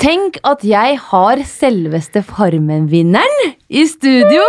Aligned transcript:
Tenk 0.00 0.38
at 0.48 0.62
jeg 0.64 0.96
har 1.10 1.40
selveste 1.44 2.22
Farmen-vinneren 2.24 3.50
i 3.68 3.82
studio! 3.88 4.44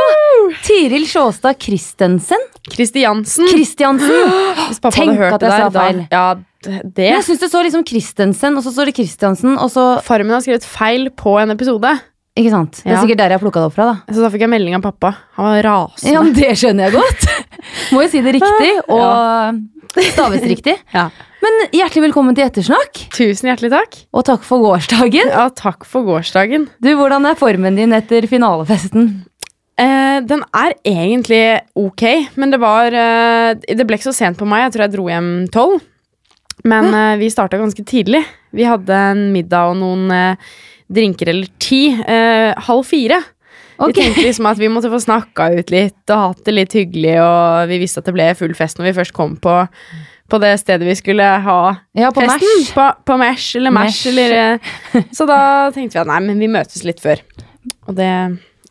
Tiril 0.64 1.04
Sjåstad 1.10 1.58
Christensen. 1.60 2.40
Kristiansen. 2.72 3.50
Kristiansen. 3.52 4.32
Hvis 4.70 4.80
pappa 4.80 4.96
Tenk 4.96 5.12
hadde 5.12 5.20
hørt 5.20 5.36
at 5.36 5.44
jeg 5.44 5.52
det 5.52 5.58
sa 5.58 5.68
der, 5.76 6.00
da- 6.00 6.08
Ja, 6.16 6.24
det. 6.64 6.94
det. 6.96 7.10
Jeg 7.10 7.26
syns 7.28 7.44
det 7.44 7.50
står 7.52 7.68
liksom 7.68 7.84
Christensen, 7.90 8.56
og 8.56 8.64
så 8.64 8.72
står 8.78 8.92
det 8.92 8.96
Christiansen, 9.02 9.58
og 9.60 9.74
så 9.74 9.86
Farmen 10.06 10.32
har 10.38 10.46
skrevet 10.46 10.64
feil 10.68 11.10
på 11.20 11.36
en 11.42 11.52
episode. 11.58 11.92
Ikke 12.40 12.52
sant? 12.54 12.78
Det 12.80 12.88
er 12.88 12.96
Ja. 12.96 13.02
sikkert 13.04 13.18
der 13.20 13.30
jeg 13.36 13.42
plukka 13.42 13.60
det 13.60 13.68
opp 13.68 13.74
fra, 13.76 13.86
da. 13.92 14.14
Så 14.14 14.22
da 14.24 14.30
fikk 14.32 14.46
jeg 14.46 14.50
melding 14.54 14.76
av 14.78 14.82
pappa. 14.86 15.16
Han 15.36 15.46
var 15.50 15.64
rasende. 15.68 16.14
Ja, 16.14 16.22
men 16.24 16.34
Det 16.34 16.52
skjønner 16.56 16.88
jeg 16.88 16.94
godt. 16.96 17.26
Må 17.92 18.04
jo 18.06 18.08
si 18.14 18.22
det 18.24 18.34
riktig, 18.38 18.72
og 18.88 19.60
staves 20.14 20.42
riktig. 20.48 20.78
Ja. 20.96 21.10
Men 21.42 21.56
hjertelig 21.74 22.04
velkommen 22.14 22.36
til 22.38 22.46
Ettersnakk, 22.46 23.00
Tusen 23.18 23.50
hjertelig 23.50 23.72
takk. 23.74 23.96
og 24.14 24.24
takk 24.28 24.44
for 24.46 24.62
gårsdagen. 24.62 25.28
Ja, 25.34 25.48
takk 25.50 25.84
for 25.90 26.06
gårsdagen. 26.06 26.68
Du, 26.80 26.92
Hvordan 26.96 27.26
er 27.26 27.34
formen 27.36 27.76
din 27.76 27.92
etter 27.98 28.28
finalefesten? 28.30 29.26
Eh, 29.82 30.20
den 30.22 30.44
er 30.54 30.76
egentlig 30.86 31.42
ok, 31.76 32.04
men 32.38 32.52
det 32.54 32.60
var 32.62 32.94
eh, 32.94 33.56
Det 33.66 33.88
ble 33.90 33.98
ikke 33.98 34.12
så 34.12 34.14
sent 34.14 34.38
på 34.38 34.46
meg. 34.46 34.68
Jeg 34.68 34.76
tror 34.76 34.86
jeg 34.86 34.94
dro 34.94 35.08
hjem 35.10 35.32
tolv. 35.52 35.82
Men 36.64 36.94
eh, 36.94 37.16
vi 37.18 37.32
starta 37.34 37.58
ganske 37.58 37.84
tidlig. 37.90 38.22
Vi 38.54 38.64
hadde 38.70 38.94
en 38.94 39.32
middag 39.34 39.72
og 39.74 39.80
noen 39.82 40.12
eh, 40.14 40.36
drinker 40.92 41.32
eller 41.32 41.50
ti. 41.62 41.86
Eh, 41.96 42.52
halv 42.68 42.88
fire. 42.88 43.22
Okay. 43.82 43.90
Vi 43.90 43.98
tenkte 43.98 44.26
liksom 44.28 44.46
at 44.52 44.60
vi 44.62 44.70
måtte 44.70 44.92
få 44.94 45.00
snakka 45.02 45.48
ut 45.58 45.72
litt 45.74 46.12
og 46.14 46.20
hatt 46.28 46.44
det 46.46 46.54
litt 46.54 46.76
hyggelig, 46.78 47.16
og 47.24 47.72
vi 47.72 47.80
visste 47.82 48.04
at 48.04 48.10
det 48.10 48.14
ble 48.14 48.28
full 48.38 48.54
fest 48.58 48.78
når 48.78 48.92
vi 48.92 48.98
først 49.00 49.16
kom 49.18 49.34
på, 49.42 49.56
på 50.30 50.40
det 50.44 50.52
stedet 50.62 50.86
vi 50.86 50.94
skulle 51.00 51.26
ha 51.48 51.58
Ja, 51.98 52.12
på 52.14 52.22
festen. 52.22 52.46
Mesh. 52.60 52.76
På, 52.78 52.86
på 53.10 53.18
Mesh 53.18 53.58
eller. 53.58 53.74
Mash. 53.74 54.04
Eller, 54.12 54.38
eh, 54.38 55.10
så 55.18 55.26
da 55.30 55.42
tenkte 55.74 55.98
vi 55.98 56.04
at 56.04 56.12
nei, 56.12 56.20
men 56.30 56.44
vi 56.44 56.52
møtes 56.52 56.86
litt 56.86 57.02
før. 57.02 57.24
Og 57.90 57.98
det 57.98 58.12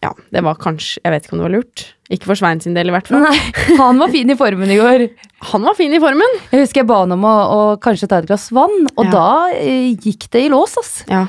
ja, 0.00 0.14
det 0.32 0.40
var 0.40 0.56
kanskje 0.56 1.02
Jeg 1.04 1.12
vet 1.12 1.26
ikke 1.26 1.34
om 1.34 1.40
det 1.42 1.44
var 1.44 1.52
lurt. 1.58 1.82
Ikke 2.10 2.30
for 2.30 2.38
Svein 2.38 2.62
sin 2.64 2.74
del, 2.74 2.88
i 2.88 2.94
hvert 2.94 3.10
fall. 3.10 3.20
Nei, 3.26 3.74
han 3.78 3.98
var 4.00 4.10
fin 4.14 4.32
i 4.32 4.36
formen 4.38 4.70
i 4.72 4.78
går. 4.78 5.04
Han 5.52 5.66
var 5.66 5.76
fin 5.78 5.92
i 5.94 6.00
formen. 6.02 6.38
Jeg 6.50 6.64
husker 6.64 6.80
jeg 6.82 6.88
ba 6.88 7.02
han 7.02 7.12
om 7.14 7.26
å, 7.28 7.34
å 7.54 7.60
kanskje 7.82 8.08
ta 8.10 8.22
et 8.22 8.30
glass 8.30 8.48
vann, 8.54 8.88
og 8.96 9.04
Ja. 9.06 9.10
da 9.12 9.26
eh, 9.58 9.92
gikk 10.00 10.26
det 10.32 10.46
i 10.46 10.48
lås, 10.50 10.78
ass. 10.80 10.94
Ja. 11.10 11.26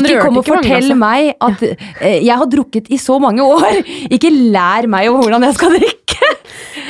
Ikke 0.00 0.22
kom 0.24 0.40
og 0.40 0.46
fortell 0.46 0.88
vannglasset. 0.90 1.00
meg 1.00 1.30
at 1.38 1.62
eh, 2.02 2.20
jeg 2.24 2.38
har 2.40 2.50
drukket 2.50 2.90
i 2.90 2.98
så 3.00 3.18
mange 3.22 3.44
år. 3.44 3.80
Ikke 4.14 4.32
lær 4.32 4.88
meg 4.90 5.10
om 5.12 5.20
hvordan 5.22 5.46
jeg 5.48 5.58
skal 5.58 5.76
drikke. 5.78 6.30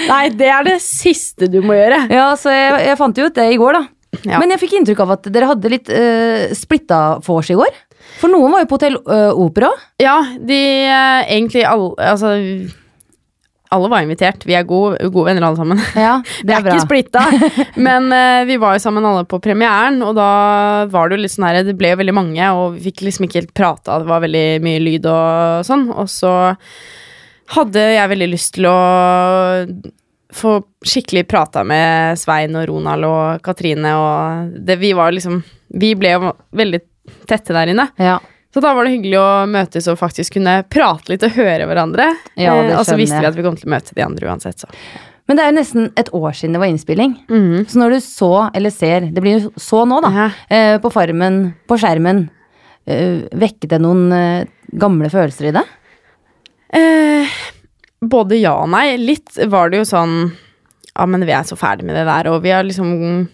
Nei, 0.09 0.23
det 0.37 0.51
er 0.53 0.67
det 0.67 0.79
siste 0.85 1.49
du 1.51 1.61
må 1.65 1.77
gjøre. 1.77 2.05
Ja, 2.13 2.31
så 2.39 2.53
jeg, 2.53 2.79
jeg 2.89 3.01
fant 3.01 3.19
jo 3.21 3.29
ut 3.29 3.37
det 3.37 3.49
i 3.53 3.59
går, 3.61 3.81
da. 3.81 3.85
Ja. 4.23 4.39
Men 4.39 4.55
jeg 4.55 4.63
fikk 4.63 4.77
inntrykk 4.79 5.03
av 5.05 5.17
at 5.17 5.27
dere 5.35 5.49
hadde 5.51 5.73
litt 5.73 5.91
uh, 5.91 6.53
splitta 6.55 7.01
vors 7.25 7.51
i 7.51 7.59
går. 7.59 7.73
For 8.21 8.31
noen 8.31 8.53
var 8.53 8.63
jo 8.63 8.69
på 8.71 8.79
Hotell 8.79 8.99
uh, 9.09 9.33
Opera. 9.43 9.73
Ja, 10.03 10.21
de 10.39 10.61
uh, 10.87 11.21
egentlig 11.25 11.65
alle 11.67 12.13
Altså 12.13 12.35
alle 13.75 13.91
var 13.93 14.05
invitert. 14.05 14.45
Vi 14.49 14.57
er 14.57 14.67
gode, 14.69 14.99
gode 15.13 15.29
venner 15.31 15.47
alle 15.49 15.61
sammen. 15.61 15.81
Ja, 15.99 16.17
det 16.47 16.57
er 16.57 16.65
Vi 16.65 16.71
er, 16.71 16.79
ikke 16.79 16.87
splitta, 16.87 17.25
men 17.89 18.11
uh, 18.15 18.43
vi 18.49 18.59
var 18.63 18.77
jo 18.77 18.85
sammen 18.85 19.07
alle 19.09 19.27
på 19.29 19.41
premieren, 19.45 20.01
og 20.07 20.15
da 20.19 20.29
var 20.93 21.11
det 21.11 21.19
jo 21.19 21.25
litt 21.25 21.35
sånn 21.35 21.49
her 21.49 21.63
Det 21.67 21.77
ble 21.79 21.95
jo 21.95 22.01
veldig 22.03 22.17
mange, 22.17 22.53
og 22.59 22.77
vi 22.77 22.87
fikk 22.89 23.05
liksom 23.09 23.29
ikke 23.29 23.43
helt 23.43 23.57
prata, 23.57 23.99
det 24.03 24.11
var 24.11 24.25
veldig 24.25 24.47
mye 24.65 24.83
lyd 24.83 25.11
og 25.11 25.67
sånn. 25.67 25.89
Og 25.95 26.09
så 26.13 26.33
hadde 27.55 27.83
jeg 27.93 28.11
veldig 28.15 28.31
lyst 28.33 28.55
til 28.57 28.71
å 28.71 28.79
få 30.35 30.57
skikkelig 30.85 31.27
prata 31.31 31.63
med 31.67 32.19
Svein 32.19 32.57
og 32.59 32.67
Ronald 32.71 33.07
og 33.07 33.45
Katrine 33.45 33.93
og 33.95 34.55
det, 34.67 34.81
Vi 34.83 34.91
var 34.97 35.15
liksom 35.15 35.43
Vi 35.79 35.95
ble 35.99 36.15
jo 36.17 36.33
veldig 36.55 36.81
tette 37.29 37.53
der 37.53 37.71
inne. 37.75 37.91
Ja. 38.01 38.17
Så 38.55 38.63
da 38.63 38.71
var 38.77 38.87
det 38.87 38.93
hyggelig 38.95 39.19
å 39.19 39.31
møtes 39.51 39.89
og 39.91 39.99
faktisk 39.99 40.37
kunne 40.37 40.61
prate 40.71 41.11
litt 41.11 41.25
og 41.27 41.35
høre 41.35 41.67
hverandre. 41.67 42.07
Ja, 42.39 42.55
det 42.63 42.71
Eh, 42.71 42.79
og 42.79 42.87
så 42.87 42.95
visste 43.01 43.19
vi 43.19 43.27
at 43.27 43.35
vi 43.35 43.43
kom 43.43 43.57
til 43.59 43.67
å 43.67 43.73
møte 43.75 43.97
de 43.97 44.05
andre 44.05 44.31
uansett, 44.31 44.63
så. 44.63 44.71
Men 45.27 45.37
det 45.39 45.43
er 45.43 45.51
jo 45.51 45.57
nesten 45.57 45.89
et 45.99 46.11
år 46.15 46.37
siden 46.37 46.55
det 46.55 46.61
var 46.63 46.71
innspilling. 46.71 47.17
Mm. 47.33 47.65
Så 47.67 47.81
når 47.81 47.97
du 47.97 48.01
så, 48.05 48.31
eller 48.55 48.71
ser, 48.71 49.09
det 49.11 49.25
blir 49.25 49.41
jo 49.41 49.53
så 49.59 49.83
nå, 49.89 49.99
da, 50.05 50.13
Ja. 50.15 50.29
eh, 50.53 50.79
på 50.79 50.93
Farmen, 50.93 51.55
på 51.67 51.79
skjermen, 51.81 52.29
eh, 52.87 53.25
vekket 53.33 53.71
det 53.71 53.81
noen 53.81 54.13
eh, 54.13 54.47
gamle 54.79 55.11
følelser 55.11 55.51
i? 55.51 55.65
Eh, 56.79 57.27
både 58.05 58.39
ja 58.39 58.55
og 58.63 58.69
nei. 58.71 58.97
Litt 59.01 59.35
var 59.49 59.71
det 59.71 59.79
jo 59.83 59.85
sånn 59.89 60.33
Ja, 60.95 61.07
men 61.07 61.25
vi 61.27 61.33
er 61.33 61.43
så 61.43 61.57
ferdig 61.59 61.83
med 61.89 61.97
det 61.97 62.05
der, 62.07 62.29
og 62.31 62.43
vi 62.45 62.51
har 62.55 62.63
liksom 62.63 63.29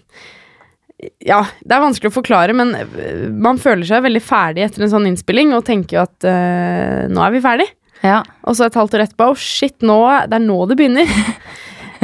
Ja, 1.25 1.41
det 1.65 1.77
er 1.77 1.83
vanskelig 1.83 2.11
å 2.11 2.17
forklare, 2.19 2.55
men 2.57 2.75
eh, 2.77 3.27
man 3.33 3.61
føler 3.63 3.87
seg 3.89 4.05
veldig 4.05 4.23
ferdig 4.25 4.67
etter 4.67 4.85
en 4.85 4.93
sånn 4.93 5.09
innspilling 5.09 5.55
og 5.57 5.65
tenker 5.69 5.99
jo 5.99 6.03
at 6.05 6.27
uh, 6.29 7.07
nå 7.09 7.23
er 7.25 7.35
vi 7.37 7.43
ferdig. 7.45 7.69
Ja. 8.05 8.23
Og 8.49 8.57
så 8.57 8.67
et 8.69 8.77
halvt 8.77 8.97
år 8.97 9.05
etterpå, 9.07 9.31
oh 9.33 9.39
shit, 9.41 9.77
nå, 9.85 9.99
det 10.29 10.37
er 10.39 10.45
nå 10.45 10.59
det 10.69 10.77
begynner. 10.81 11.15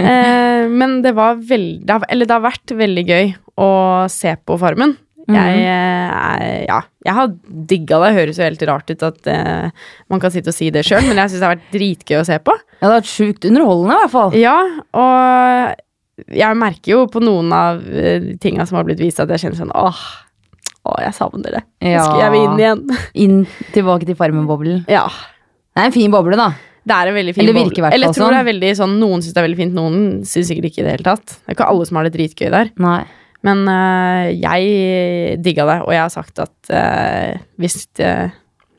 uh, 0.00 0.64
men 0.80 1.00
det 1.04 1.12
var 1.16 1.40
veldig 1.40 2.00
Eller 2.08 2.28
det 2.28 2.36
har 2.36 2.44
vært 2.44 2.76
veldig 2.76 3.04
gøy 3.10 3.34
å 3.60 3.70
se 4.12 4.36
på 4.44 4.58
Farmen. 4.60 4.96
Jeg, 5.26 5.58
eh, 5.58 6.10
er- 6.14 6.66
ja, 6.68 6.80
jeg 7.04 7.14
har 7.14 7.32
digga 7.66 7.98
det. 8.04 8.14
Høres 8.14 8.38
jo 8.38 8.44
helt 8.46 8.62
rart 8.68 8.90
ut 8.90 9.02
at 9.02 9.26
eh, 9.26 9.70
man 10.08 10.20
kan 10.22 10.30
sitte 10.30 10.52
og 10.52 10.54
si 10.54 10.70
det 10.70 10.84
sjøl, 10.86 11.02
men 11.08 11.18
jeg 11.18 11.32
syns 11.32 11.40
det 11.40 11.48
har 11.48 11.56
vært 11.56 11.72
dritgøy 11.74 12.20
å 12.20 12.26
se 12.28 12.38
på. 12.38 12.54
ja, 12.54 12.78
det 12.78 12.86
har 12.86 13.00
vært 13.00 13.10
sjukt 13.10 13.48
underholdende, 13.48 13.96
i 13.96 14.00
hvert 14.04 14.14
fall. 14.14 14.36
Ja, 14.38 14.56
og 14.94 15.74
jeg 16.16 16.56
merker 16.56 16.92
jo 16.92 17.00
på 17.12 17.20
noen 17.24 17.50
av 17.52 17.82
eh, 17.84 18.32
tinga 18.40 18.64
som 18.68 18.78
har 18.80 18.86
blitt 18.88 19.02
vist, 19.02 19.20
at 19.20 19.32
jeg 19.34 19.44
kjenner 19.44 19.58
sånn 19.58 19.74
åh, 19.76 19.98
åh 20.88 21.02
jeg 21.04 21.16
savner 21.16 21.58
det. 21.58 21.64
Ja. 21.84 22.06
Jeg 22.22 22.32
vil 22.32 22.46
inn 22.46 22.62
igjen? 22.62 22.86
Inn 23.26 23.42
tilbake 23.74 24.08
til 24.08 24.16
Farmen-boblen. 24.18 24.86
Ja. 24.90 25.04
Det 25.76 25.84
er 25.84 25.90
en 25.90 25.96
fin 25.96 26.14
boble, 26.14 26.38
da. 26.40 26.54
Det 26.86 26.94
er 26.94 27.10
en 27.10 27.16
veldig 27.18 27.34
fin 27.34 27.42
Eller 27.42 27.58
boble. 27.58 27.90
Eller 27.90 28.08
jeg 28.08 28.16
tror 28.16 28.30
det 28.30 28.38
er 28.38 28.40
sånn. 28.40 28.48
veldig 28.52 28.72
sånn 28.78 28.98
Noen 29.00 29.22
syns 29.24 29.34
det 29.34 29.40
er 29.40 29.46
veldig 29.48 29.58
fint, 29.58 29.76
noen 29.76 30.02
syns 30.28 30.50
sikkert 30.52 30.70
ikke 30.70 30.82
i 30.82 30.86
det 30.86 30.96
hele 30.96 31.08
tatt. 31.08 31.36
Det 31.36 31.50
er 31.50 31.58
ikke 31.58 31.70
alle 31.74 31.88
som 31.88 31.98
har 31.98 32.06
det 32.06 32.14
dritgøy 32.16 32.50
der. 32.54 32.72
Nei. 32.80 33.00
Men 33.46 33.62
øh, 33.70 34.32
jeg 34.32 35.38
digga 35.44 35.66
det, 35.68 35.78
og 35.84 35.94
jeg 35.94 36.02
har 36.02 36.12
sagt 36.14 36.40
at 36.42 36.72
øh, 36.72 37.42
hvis 37.62 37.78
det, 37.98 38.12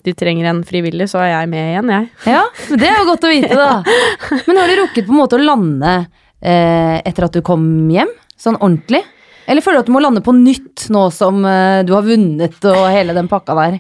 de 0.07 0.13
trenger 0.17 0.49
en 0.49 0.63
frivillig, 0.67 1.09
så 1.11 1.21
er 1.23 1.33
jeg 1.33 1.51
med 1.51 1.73
igjen, 1.73 1.91
jeg. 1.93 2.09
Ja, 2.31 2.43
det 2.73 2.87
er 2.87 2.97
jo 3.01 3.09
godt 3.11 3.27
å 3.27 3.31
vite, 3.31 3.59
da. 3.59 3.69
Men 4.47 4.61
har 4.61 4.71
du 4.71 4.81
rukket 4.81 5.07
på 5.07 5.13
en 5.13 5.21
måte 5.21 5.39
å 5.39 5.43
lande 5.43 5.93
eh, 6.41 6.97
etter 7.07 7.27
at 7.27 7.35
du 7.35 7.41
kom 7.45 7.63
hjem? 7.93 8.11
Sånn 8.37 8.57
ordentlig? 8.59 9.03
Eller 9.47 9.63
føler 9.63 9.79
du 9.79 9.85
at 9.85 9.89
du 9.89 9.95
må 9.95 10.03
lande 10.03 10.23
på 10.25 10.35
nytt 10.35 10.89
nå 10.93 11.07
som 11.15 11.39
eh, 11.47 11.81
du 11.87 11.93
har 11.95 12.05
vunnet 12.05 12.57
og 12.67 12.87
hele 12.91 13.15
den 13.17 13.29
pakka 13.31 13.55
der? 13.57 13.79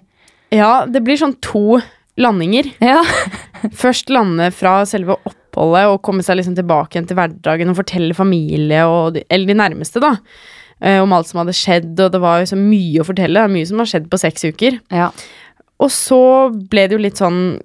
Ja, 0.55 0.71
det 0.87 1.03
blir 1.03 1.19
sånn 1.19 1.35
to 1.43 1.81
landinger. 2.17 2.69
Ja. 2.81 3.01
Først 3.83 4.09
lande 4.13 4.49
fra 4.55 4.79
selve 4.89 5.17
oppholdet 5.27 5.89
og 5.91 5.99
komme 6.05 6.23
seg 6.25 6.39
liksom 6.39 6.55
tilbake 6.57 6.95
igjen 6.95 7.09
til 7.09 7.19
hverdagen 7.19 7.73
og 7.73 7.79
fortelle 7.81 8.15
familie 8.17 8.85
og 8.89 9.17
de, 9.17 9.25
eller 9.33 9.51
de 9.51 9.57
nærmeste, 9.59 10.01
da. 10.03 10.15
eh, 10.79 11.01
om 11.03 11.13
alt 11.13 11.29
som 11.29 11.41
hadde 11.43 11.57
skjedd, 11.57 11.93
og 11.99 12.13
det 12.15 12.21
var 12.23 12.41
jo 12.41 12.51
så 12.53 12.59
mye 12.59 13.03
å 13.03 13.07
fortelle. 13.07 13.35
Det 13.37 13.43
er 13.49 13.55
mye 13.59 13.69
som 13.69 13.83
har 13.83 13.91
skjedd 13.91 14.07
på 14.13 14.21
seks 14.23 14.47
uker. 14.53 14.79
ja. 14.93 15.11
Og 15.77 15.91
så 15.93 16.17
ble 16.71 16.87
det 16.89 16.95
jo 16.95 17.01
litt 17.03 17.19
sånn 17.21 17.59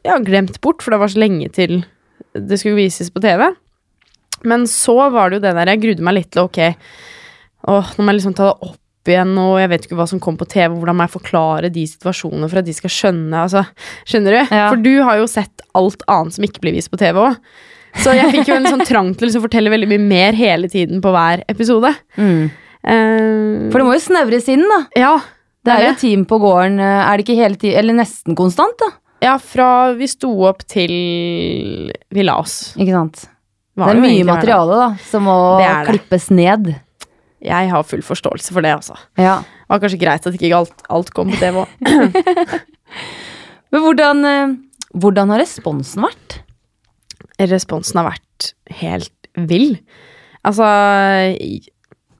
ja, 0.00 0.14
glemt 0.24 0.54
bort, 0.64 0.80
for 0.80 0.94
det 0.94 1.00
var 1.02 1.10
så 1.12 1.20
lenge 1.20 1.50
til 1.52 1.82
det 2.32 2.56
skulle 2.56 2.78
vises 2.78 3.10
på 3.12 3.20
TV. 3.20 3.50
Men 4.48 4.66
så 4.70 4.96
var 5.12 5.30
det 5.30 5.40
jo 5.40 5.46
det 5.46 5.54
der 5.58 5.72
jeg 5.72 5.82
grudde 5.82 6.06
meg 6.06 6.16
litt 6.16 6.30
til, 6.34 6.46
ok, 6.48 6.60
åh, 7.70 7.90
nå 7.96 8.04
må 8.04 8.12
jeg 8.12 8.20
liksom 8.20 8.36
ta 8.38 8.50
det 8.50 8.70
opp 8.70 9.10
igjen, 9.10 9.32
og 9.40 9.56
jeg 9.60 9.70
vet 9.72 9.86
ikke 9.86 9.96
hva 9.98 10.06
som 10.10 10.20
kom 10.22 10.36
på 10.40 10.46
TV, 10.50 10.74
hvordan 10.74 10.96
må 10.98 11.06
jeg 11.06 11.14
forklare 11.14 11.70
de 11.72 11.86
situasjonene 11.88 12.48
for 12.50 12.60
at 12.60 12.68
de 12.68 12.74
skal 12.76 12.92
skjønne, 12.92 13.42
altså, 13.46 13.64
skjønner 14.08 14.36
du? 14.36 14.40
Ja. 14.52 14.68
For 14.68 14.80
du 14.84 14.92
har 15.06 15.20
jo 15.20 15.28
sett 15.30 15.64
alt 15.78 16.04
annet 16.10 16.36
som 16.36 16.46
ikke 16.46 16.62
blir 16.64 16.76
vist 16.76 16.92
på 16.92 17.00
TV 17.00 17.20
også. 17.22 17.40
Så 18.04 18.12
jeg 18.14 18.30
fikk 18.30 18.46
jo 18.52 18.54
en 18.54 18.68
sånn 18.68 18.84
trang 18.86 19.08
til 19.16 19.26
å 19.26 19.28
liksom 19.30 19.42
fortelle 19.42 19.72
veldig 19.72 19.88
mye 19.90 20.02
mer 20.04 20.36
hele 20.38 20.68
tiden 20.70 21.00
på 21.02 21.10
hver 21.10 21.42
episode. 21.50 21.90
Mm. 22.14 22.44
Uh, 22.86 23.66
For 23.72 23.80
det 23.80 23.86
må 23.88 23.96
jo 23.96 24.04
snevres 24.04 24.46
inn, 24.52 24.62
da. 24.70 24.78
ja, 25.00 25.14
Det 25.66 25.74
er 25.74 25.86
jo 25.88 25.96
team 26.00 26.22
på 26.28 26.38
gården, 26.40 26.78
eh, 26.80 27.00
er 27.02 27.18
det 27.18 27.26
ikke 27.26 27.40
hele 27.40 27.58
tiden, 27.58 27.80
eller 27.82 27.98
nesten 27.98 28.38
konstant, 28.38 28.78
da? 28.80 28.92
Ja, 29.20 29.34
fra 29.42 29.92
vi 29.98 30.06
sto 30.08 30.30
opp 30.48 30.62
til 30.70 31.90
vi 31.92 32.24
la 32.24 32.38
oss. 32.40 32.72
Ikke 32.78 32.94
sant? 32.94 33.26
Det 33.88 33.96
er 33.96 34.02
mye 34.02 34.26
materiale, 34.28 34.78
da, 34.80 34.88
som 35.08 35.26
må 35.28 35.36
klippes 35.88 36.28
ned. 36.34 36.72
Jeg 37.40 37.70
har 37.72 37.86
full 37.88 38.02
forståelse 38.04 38.52
for 38.52 38.64
det, 38.66 38.74
altså. 38.76 38.98
Ja. 39.16 39.38
Det 39.40 39.72
var 39.72 39.80
kanskje 39.84 40.00
greit 40.02 40.26
at 40.28 40.36
ikke 40.36 40.58
alt, 40.58 40.84
alt 40.92 41.12
kom 41.16 41.30
på 41.32 41.38
TV 41.40 41.62
òg. 41.62 41.90
Men 43.70 43.84
hvordan, 43.86 44.24
eh, 44.28 44.54
hvordan 44.98 45.32
har 45.32 45.40
responsen 45.40 46.04
vært? 46.04 46.40
Responsen 47.40 48.02
har 48.02 48.10
vært 48.10 48.50
helt 48.82 49.30
vill. 49.48 49.78
Altså 50.44 50.66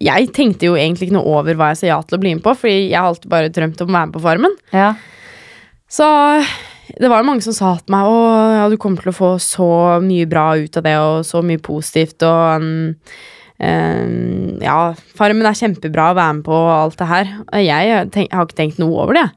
Jeg 0.00 0.28
tenkte 0.36 0.68
jo 0.68 0.76
egentlig 0.78 1.08
ikke 1.08 1.16
noe 1.18 1.38
over 1.40 1.56
hva 1.58 1.70
jeg 1.72 1.80
sa 1.80 1.88
ja 1.90 1.98
til 2.04 2.16
å 2.16 2.22
bli 2.22 2.34
med 2.36 2.44
på, 2.44 2.54
fordi 2.56 2.90
jeg 2.92 2.96
har 2.96 3.10
alltid 3.10 3.32
bare 3.32 3.52
drømt 3.52 3.82
om 3.84 3.90
å 3.90 3.96
være 3.98 4.08
med 4.08 4.16
på 4.16 4.22
Farmen. 4.24 4.56
Ja. 4.72 4.92
Så 5.90 6.06
det 6.98 7.10
var 7.10 7.22
jo 7.22 7.28
mange 7.28 7.44
som 7.44 7.56
sa 7.56 7.75
til 7.78 7.94
meg 7.94 8.08
å 8.08 8.20
ja, 8.56 8.69
du 8.70 8.78
kommer 8.81 9.04
til 9.04 9.12
å 9.12 9.16
få 9.16 9.34
så 9.42 9.70
mye 10.04 10.28
bra 10.31 10.52
ut 10.58 10.78
av 10.81 10.87
det, 10.87 10.96
og 11.00 11.26
så 11.28 11.42
mye 11.44 11.60
positivt, 11.62 12.25
og 12.26 12.62
um, 12.62 12.94
um, 13.60 14.56
ja, 14.64 14.78
Farmen 15.19 15.48
er 15.48 15.58
kjempebra 15.58 16.10
å 16.10 16.19
være 16.19 16.38
med 16.40 16.48
på, 16.48 16.56
og 16.56 16.72
alt 16.76 16.98
det 17.00 17.10
her. 17.10 17.37
Og 17.46 17.66
Jeg 17.66 18.08
tenk, 18.16 18.32
har 18.34 18.48
ikke 18.48 18.62
tenkt 18.62 18.82
noe 18.82 19.04
over 19.04 19.20
det. 19.20 19.28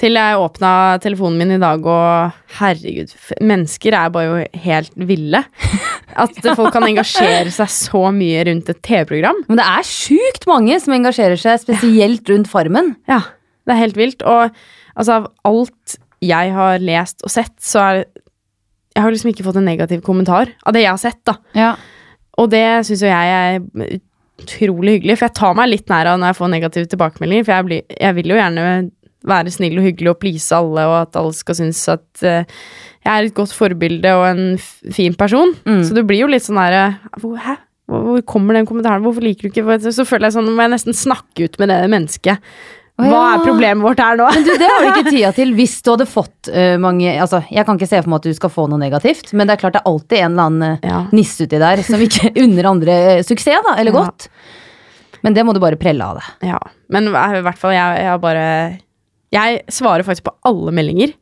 Til 0.00 0.16
jeg 0.18 0.38
åpna 0.42 0.68
telefonen 0.98 1.38
min 1.38 1.54
i 1.54 1.60
dag, 1.62 1.84
og 1.86 2.56
herregud, 2.58 3.12
mennesker 3.38 3.94
er 3.94 4.10
bare 4.14 4.26
jo 4.26 4.62
helt 4.64 4.96
ville. 5.06 5.44
At 6.24 6.34
folk 6.58 6.74
kan 6.74 6.86
engasjere 6.86 7.52
seg 7.54 7.70
så 7.70 8.08
mye 8.14 8.42
rundt 8.48 8.72
et 8.72 8.80
TV-program. 8.86 9.44
Men 9.46 9.60
det 9.60 9.66
er 9.70 9.86
sjukt 9.86 10.48
mange 10.50 10.80
som 10.82 10.96
engasjerer 10.96 11.38
seg, 11.38 11.62
spesielt 11.62 12.26
rundt 12.30 12.50
Farmen. 12.50 12.96
Ja, 13.10 13.20
det 13.66 13.76
er 13.76 13.82
helt 13.84 14.00
vilt. 14.00 14.26
Og 14.26 14.50
altså, 14.98 15.20
av 15.20 15.30
alt 15.46 15.96
jeg 16.28 16.54
har 16.56 16.82
lest 16.82 17.24
og 17.26 17.32
sett, 17.32 17.54
så 17.62 17.82
er 17.84 18.04
Jeg 18.94 19.02
har 19.02 19.10
liksom 19.10 19.32
ikke 19.32 19.42
fått 19.42 19.56
en 19.58 19.64
negativ 19.66 20.02
kommentar 20.06 20.52
av 20.62 20.74
det 20.74 20.84
jeg 20.84 20.92
har 20.92 21.00
sett, 21.02 21.18
da. 21.26 21.32
Ja. 21.58 21.72
Og 22.38 22.50
det 22.52 22.86
syns 22.86 23.02
jo 23.02 23.08
jeg 23.10 23.32
er 23.34 23.96
utrolig 24.44 24.98
hyggelig, 24.98 25.16
for 25.18 25.26
jeg 25.26 25.34
tar 25.38 25.56
meg 25.58 25.70
litt 25.72 25.90
nær 25.90 26.12
av 26.12 26.20
når 26.20 26.30
jeg 26.30 26.38
får 26.38 26.52
negative 26.52 26.90
tilbakemeldinger, 26.92 27.46
for 27.46 27.54
jeg, 27.56 27.66
blir, 27.68 27.82
jeg 27.90 28.16
vil 28.18 28.30
jo 28.30 28.38
gjerne 28.38 28.66
være 29.24 29.52
snill 29.54 29.78
og 29.80 29.86
hyggelig 29.88 30.12
og 30.12 30.18
please 30.22 30.54
alle, 30.56 30.86
og 30.90 30.96
at 31.00 31.18
alle 31.20 31.34
skal 31.36 31.58
synes 31.58 31.80
at 31.92 32.06
uh, 32.22 32.62
jeg 33.04 33.12
er 33.12 33.28
et 33.28 33.36
godt 33.36 33.54
forbilde 33.56 34.14
og 34.16 34.24
en 34.30 34.58
fin 34.94 35.14
person. 35.18 35.54
Mm. 35.66 35.82
Så 35.86 35.96
det 35.96 36.06
blir 36.08 36.24
jo 36.24 36.30
litt 36.30 36.46
sånn 36.46 36.60
derre 36.60 36.86
Hæ? 37.20 37.58
Hvor, 37.90 38.22
kommer 38.24 38.56
den 38.56 38.64
kommentaren? 38.68 39.02
Hvorfor 39.04 39.20
liker 39.20 39.44
du 39.44 39.50
ikke 39.52 39.92
Så 39.92 40.06
føler 40.08 40.30
jeg 40.30 40.38
sånn, 40.38 40.48
må 40.56 40.64
jeg 40.64 40.72
nesten 40.72 40.96
snakke 40.96 41.44
ut 41.44 41.58
med 41.60 41.68
det 41.68 41.82
mennesket. 41.92 42.54
Hva 42.94 43.10
ja. 43.10 43.22
er 43.34 43.40
problemet 43.42 43.82
vårt 43.82 43.98
her 43.98 44.18
nå? 44.20 44.26
Men 44.36 44.44
du, 44.46 44.52
det 44.60 44.66
har 44.70 44.84
du 44.84 44.88
ikke 44.92 45.10
tida 45.16 45.30
til 45.34 45.50
hvis 45.58 45.72
du 45.82 45.88
hadde 45.90 46.06
fått 46.06 46.50
uh, 46.54 46.76
mange 46.82 47.10
Altså, 47.10 47.40
jeg 47.50 47.66
kan 47.66 47.78
ikke 47.80 47.88
se 47.90 48.02
for 48.04 48.12
meg 48.12 48.20
at 48.22 48.28
du 48.28 48.36
skal 48.38 48.52
få 48.54 48.66
noe 48.70 48.78
negativt, 48.78 49.32
men 49.34 49.50
det 49.50 49.56
er 49.56 49.62
klart 49.64 49.74
det 49.74 49.80
er 49.82 49.90
alltid 49.90 50.20
en 50.20 50.28
eller 50.36 50.50
annen 50.50 50.66
eh, 50.68 50.86
Ja. 50.92 51.00
nisse 51.16 51.48
uti 51.48 51.58
der 51.58 51.82
som 51.86 52.04
ikke 52.04 52.30
unner 52.44 52.70
andre 52.70 52.98
uh, 53.16 53.24
suksess, 53.26 53.66
da, 53.66 53.74
eller 53.82 53.90
Ja. 53.94 54.04
godt. 54.04 54.28
Men 55.26 55.34
det 55.34 55.42
må 55.48 55.56
du 55.56 55.60
bare 55.62 55.80
prelle 55.80 56.06
av 56.06 56.20
deg. 56.20 56.48
Ja, 56.52 56.60
men 56.92 57.08
i 57.08 57.42
hvert 57.42 57.58
fall, 57.58 57.72
jeg, 57.72 58.00
jeg 58.04 58.10
har 58.12 58.18
bare 58.20 58.46
Jeg 59.32 59.62
svarer 59.72 60.04
faktisk 60.06 60.28
på 60.28 60.34
alle 60.46 60.74
meldinger. 60.76 61.14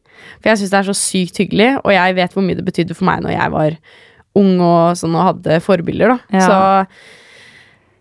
For 0.42 0.50
jeg 0.50 0.60
syns 0.60 0.72
det 0.74 0.78
er 0.80 0.88
så 0.90 0.96
sykt 0.98 1.38
hyggelig, 1.40 1.70
og 1.80 1.92
jeg 1.94 2.16
vet 2.18 2.34
hvor 2.34 2.44
mye 2.44 2.58
det 2.58 2.66
betydde 2.66 2.96
for 2.98 3.08
meg 3.08 3.22
når 3.24 3.32
jeg 3.36 3.52
var 3.54 3.76
ung 4.38 4.52
og 4.64 4.98
sånn 4.98 5.16
og 5.16 5.26
hadde 5.30 5.58
forbilder, 5.64 6.14
da. 6.14 6.42
Så 6.42 6.58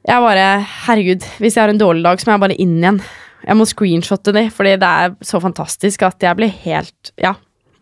jeg 0.09 0.23
bare 0.25 0.45
Herregud, 0.87 1.25
hvis 1.41 1.57
jeg 1.57 1.63
har 1.63 1.73
en 1.73 1.81
dårlig 1.81 2.03
dag, 2.05 2.19
så 2.21 2.27
må 2.27 2.35
jeg 2.35 2.43
bare 2.47 2.57
inn 2.65 2.77
igjen. 2.79 3.01
Jeg 3.41 3.57
må 3.57 3.65
screenshotte 3.69 4.33
de, 4.35 4.45
fordi 4.53 4.75
det 4.81 4.89
er 5.03 5.15
så 5.25 5.41
fantastisk 5.41 6.03
at 6.07 6.23
jeg 6.23 6.37
blir 6.37 6.51
helt 6.63 7.13
Ja. 7.21 7.35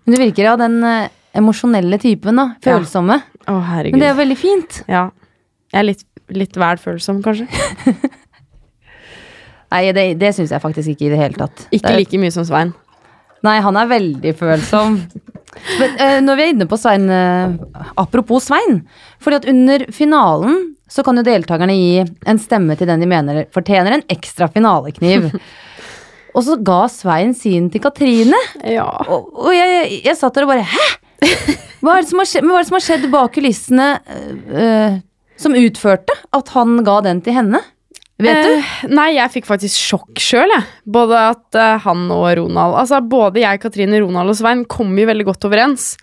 Men 0.06 0.16
du 0.16 0.24
virker 0.24 0.54
av 0.54 0.62
den 0.62 0.80
eh, 0.88 1.10
emosjonelle 1.38 2.00
typen, 2.02 2.40
da. 2.40 2.48
Ja. 2.64 2.78
Følsomme. 2.78 3.20
Å, 3.46 3.58
herregud. 3.68 3.98
Men 3.98 4.02
det 4.02 4.08
er 4.08 4.16
jo 4.16 4.22
veldig 4.24 4.40
fint. 4.40 4.80
Ja. 4.90 5.04
Jeg 5.70 5.84
er 5.84 5.88
litt, 5.92 6.06
litt 6.34 6.58
vel 6.58 6.82
følsom, 6.82 7.20
kanskje. 7.26 7.46
Nei, 9.70 9.84
det, 9.94 10.06
det 10.18 10.32
syns 10.34 10.54
jeg 10.54 10.64
faktisk 10.64 10.96
ikke 10.96 11.10
i 11.10 11.12
det 11.14 11.20
hele 11.20 11.38
tatt. 11.38 11.68
Ikke 11.70 11.92
det 11.92 11.94
er, 11.94 12.02
like 12.02 12.22
mye 12.22 12.34
som 12.34 12.46
Svein. 12.48 12.72
Nei, 13.46 13.60
han 13.64 13.78
er 13.78 13.92
veldig 13.92 14.34
følsom. 14.40 14.98
Men 15.80 16.02
eh, 16.02 16.18
når 16.26 16.40
vi 16.40 16.46
er 16.46 16.54
inne 16.56 16.68
på 16.70 16.78
Svein 16.80 17.06
eh, 17.14 17.54
Apropos 18.02 18.50
Svein. 18.50 18.82
Fordi 19.22 19.40
at 19.40 19.48
under 19.50 19.86
finalen 19.94 20.58
så 20.90 21.06
kan 21.06 21.20
jo 21.20 21.26
deltakerne 21.26 21.76
gi 21.78 22.04
en 22.04 22.42
stemme 22.42 22.78
til 22.78 22.90
den 22.90 23.04
de 23.04 23.10
mener 23.10 23.44
fortjener 23.54 23.98
en 23.98 24.06
ekstra 24.12 24.50
finalekniv. 24.52 25.30
og 26.36 26.46
så 26.46 26.58
ga 26.66 26.82
Svein 26.92 27.36
sin 27.38 27.70
til 27.74 27.84
Katrine. 27.84 28.40
Ja. 28.66 28.90
Og, 29.08 29.30
og 29.46 29.54
jeg, 29.56 30.02
jeg 30.08 30.18
satt 30.20 30.38
der 30.38 30.48
og 30.48 30.54
bare 30.56 30.68
Hæ?! 30.70 30.90
Hva 31.80 31.96
er 31.96 32.04
det 32.04 32.10
som 32.12 32.22
har 32.22 32.28
skjedd, 32.28 32.46
hva 32.48 32.56
er 32.56 32.64
det 32.64 32.70
som 32.70 32.78
har 32.78 32.84
skjedd 32.86 33.06
bak 33.12 33.34
kulissene 33.36 33.88
uh, 34.52 35.00
som 35.40 35.56
utførte 35.56 36.16
at 36.36 36.54
han 36.56 36.80
ga 36.88 36.96
den 37.06 37.22
til 37.24 37.36
henne? 37.36 37.62
Vet 38.20 38.42
du? 38.44 38.54
Eh, 38.58 38.72
nei, 38.92 39.14
jeg 39.16 39.32
fikk 39.32 39.46
faktisk 39.48 39.80
sjokk 39.80 40.20
sjøl, 40.20 40.52
jeg. 40.52 40.66
Både 40.92 41.22
at 41.30 41.56
eh, 41.56 41.78
han 41.86 42.02
og 42.12 42.26
Ronald 42.36 42.76
Altså, 42.82 43.00
både 43.00 43.46
jeg, 43.46 43.62
Katrine, 43.64 44.02
Ronald 44.04 44.34
og 44.34 44.36
Svein 44.36 44.66
kom 44.68 44.92
jo 45.00 45.06
veldig 45.08 45.28
godt 45.30 45.48
overens. 45.48 45.94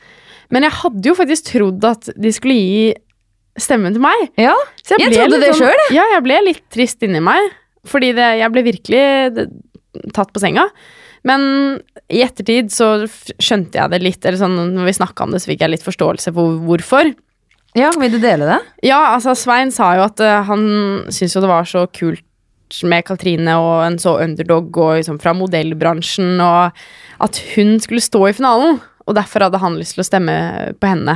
Men 0.48 0.64
jeg 0.64 0.78
hadde 0.78 1.10
jo 1.10 1.16
faktisk 1.18 1.50
trodd 1.50 1.84
at 1.84 2.08
de 2.16 2.32
skulle 2.32 2.56
gi 2.56 2.86
stemmen 3.60 3.94
til 3.96 4.02
meg. 4.04 4.28
Ja. 4.40 4.54
Jeg 4.90 5.00
ble 5.00 5.14
trodde 5.14 5.40
det 5.42 5.54
sjøl, 5.56 5.72
selv, 5.72 5.94
Ja, 5.94 6.04
jeg 6.14 6.24
ble 6.26 6.42
litt 6.50 6.64
trist 6.72 7.02
inni 7.06 7.22
meg. 7.24 7.50
Fordi 7.86 8.12
det, 8.16 8.28
jeg 8.40 8.52
ble 8.52 8.64
virkelig 8.66 9.02
det, 9.36 9.46
tatt 10.16 10.32
på 10.34 10.42
senga. 10.42 10.66
Men 11.26 11.42
i 12.12 12.22
ettertid 12.22 12.70
så 12.74 12.90
skjønte 13.06 13.80
jeg 13.80 13.92
det 13.92 14.02
litt, 14.02 14.20
eller 14.22 14.38
sånn 14.38 14.58
når 14.76 14.90
vi 14.90 14.98
snakka 15.00 15.26
om 15.26 15.34
det, 15.34 15.42
så 15.42 15.50
fikk 15.50 15.64
jeg 15.64 15.74
litt 15.74 15.86
forståelse 15.86 16.32
for 16.36 16.60
hvorfor. 16.68 17.10
ja, 17.76 17.90
vil 17.98 18.14
du 18.14 18.20
dele 18.22 18.46
det? 18.48 18.60
Ja, 18.86 19.00
altså 19.16 19.34
Svein 19.38 19.72
sa 19.74 19.92
jo 19.98 20.06
at 20.06 20.22
uh, 20.22 20.42
han 20.46 20.66
syntes 21.10 21.34
jo 21.34 21.42
det 21.42 21.50
var 21.50 21.66
så 21.68 21.86
kult 21.90 22.22
med 22.86 23.06
Katrine 23.06 23.54
og 23.62 23.84
en 23.84 23.98
så 24.02 24.16
underdog 24.22 24.74
og 24.82 24.96
liksom 24.98 25.18
fra 25.22 25.34
modellbransjen, 25.38 26.38
og 26.42 26.78
at 27.22 27.42
hun 27.54 27.76
skulle 27.82 28.02
stå 28.02 28.22
i 28.28 28.36
finalen. 28.36 28.80
Og 29.06 29.14
derfor 29.14 29.46
hadde 29.46 29.60
han 29.62 29.78
lyst 29.78 29.94
til 29.94 30.02
å 30.02 30.06
stemme 30.06 30.36
på 30.82 30.90
henne. 30.90 31.14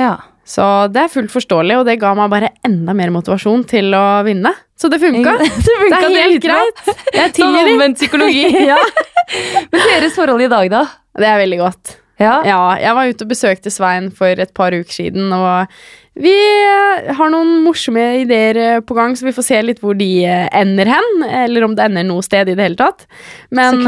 Ja. 0.00 0.14
Så 0.48 0.64
det 0.88 1.02
er 1.02 1.12
fullt 1.12 1.32
forståelig, 1.32 1.76
og 1.76 1.84
det 1.88 1.98
ga 2.00 2.14
meg 2.16 2.32
bare 2.32 2.54
enda 2.64 2.94
mer 2.96 3.12
motivasjon 3.12 3.66
til 3.68 3.92
å 3.96 4.22
vinne. 4.24 4.54
Så 4.78 4.88
det 4.88 5.00
funka. 5.02 5.34
Det 5.44 5.88
Det 5.90 5.98
er 5.98 6.16
helt 6.22 6.44
greit. 6.44 6.82
Jeg 7.12 7.32
Sånn 7.36 7.36
tilgir 7.36 7.72
omvendt 7.74 8.00
psykologi. 8.00 8.46
ja. 8.70 8.78
Men 9.68 9.88
deres 9.92 10.16
forhold 10.16 10.46
i 10.46 10.50
dag, 10.50 10.70
da? 10.72 10.84
Det 11.18 11.28
er 11.28 11.40
veldig 11.42 11.58
godt. 11.60 11.98
Ja. 12.18 12.40
Ja, 12.48 12.60
jeg 12.80 12.96
var 12.96 13.10
ute 13.12 13.26
og 13.26 13.30
besøkte 13.30 13.70
Svein 13.70 14.08
for 14.14 14.40
et 14.42 14.54
par 14.56 14.74
uker 14.74 14.90
siden, 14.90 15.28
og 15.36 15.68
vi 16.18 16.32
eh, 16.34 17.12
har 17.14 17.30
noen 17.30 17.60
morsomme 17.62 18.02
ideer 18.24 18.58
eh, 18.58 18.80
på 18.82 18.96
gang, 18.96 19.14
så 19.14 19.28
vi 19.28 19.34
får 19.36 19.46
se 19.46 19.60
litt 19.62 19.82
hvor 19.84 19.94
de 19.98 20.08
eh, 20.26 20.48
ender 20.56 20.90
hen. 20.90 21.22
Eller 21.44 21.66
om 21.68 21.76
det 21.78 21.86
ender 21.86 22.08
noe 22.08 22.24
sted 22.26 22.50
i 22.50 22.56
det 22.58 22.70
hele 22.70 22.80
tatt. 22.80 23.04
Men 23.54 23.84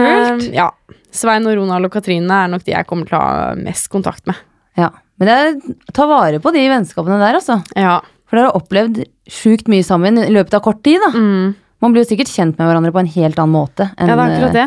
ja, 0.54 0.68
Svein 1.10 1.48
og 1.50 1.56
Ronald 1.58 1.88
og 1.88 1.96
Katrine 1.96 2.44
er 2.44 2.52
nok 2.52 2.68
de 2.68 2.76
jeg 2.76 2.86
kommer 2.86 3.08
til 3.08 3.18
å 3.18 3.24
ha 3.24 3.54
mest 3.58 3.90
kontakt 3.90 4.28
med. 4.30 4.38
ja. 4.78 4.92
Men 5.20 5.28
det 5.28 5.36
er, 5.36 5.74
ta 5.94 6.06
vare 6.08 6.40
på 6.40 6.52
de 6.54 6.62
vennskapene 6.72 7.18
der, 7.20 7.36
altså. 7.36 7.58
Ja. 7.76 7.98
For 8.30 8.38
dere 8.38 8.48
har 8.50 8.56
opplevd 8.60 9.02
sjukt 9.30 9.68
mye 9.68 9.84
sammen 9.84 10.16
i 10.22 10.30
løpet 10.32 10.54
av 10.56 10.62
kort 10.64 10.80
tid, 10.86 10.96
da. 11.04 11.10
Mm. 11.12 11.50
Man 11.84 11.92
blir 11.94 12.04
jo 12.04 12.10
sikkert 12.10 12.30
kjent 12.32 12.56
med 12.60 12.68
hverandre 12.68 12.92
på 12.94 13.00
en 13.02 13.08
helt 13.14 13.38
annen 13.40 13.54
måte 13.56 13.86
enn 13.96 14.10
ja, 14.10 14.16
det 14.16 14.24
er 14.24 14.32
akkurat 14.34 14.56
det. 14.58 14.64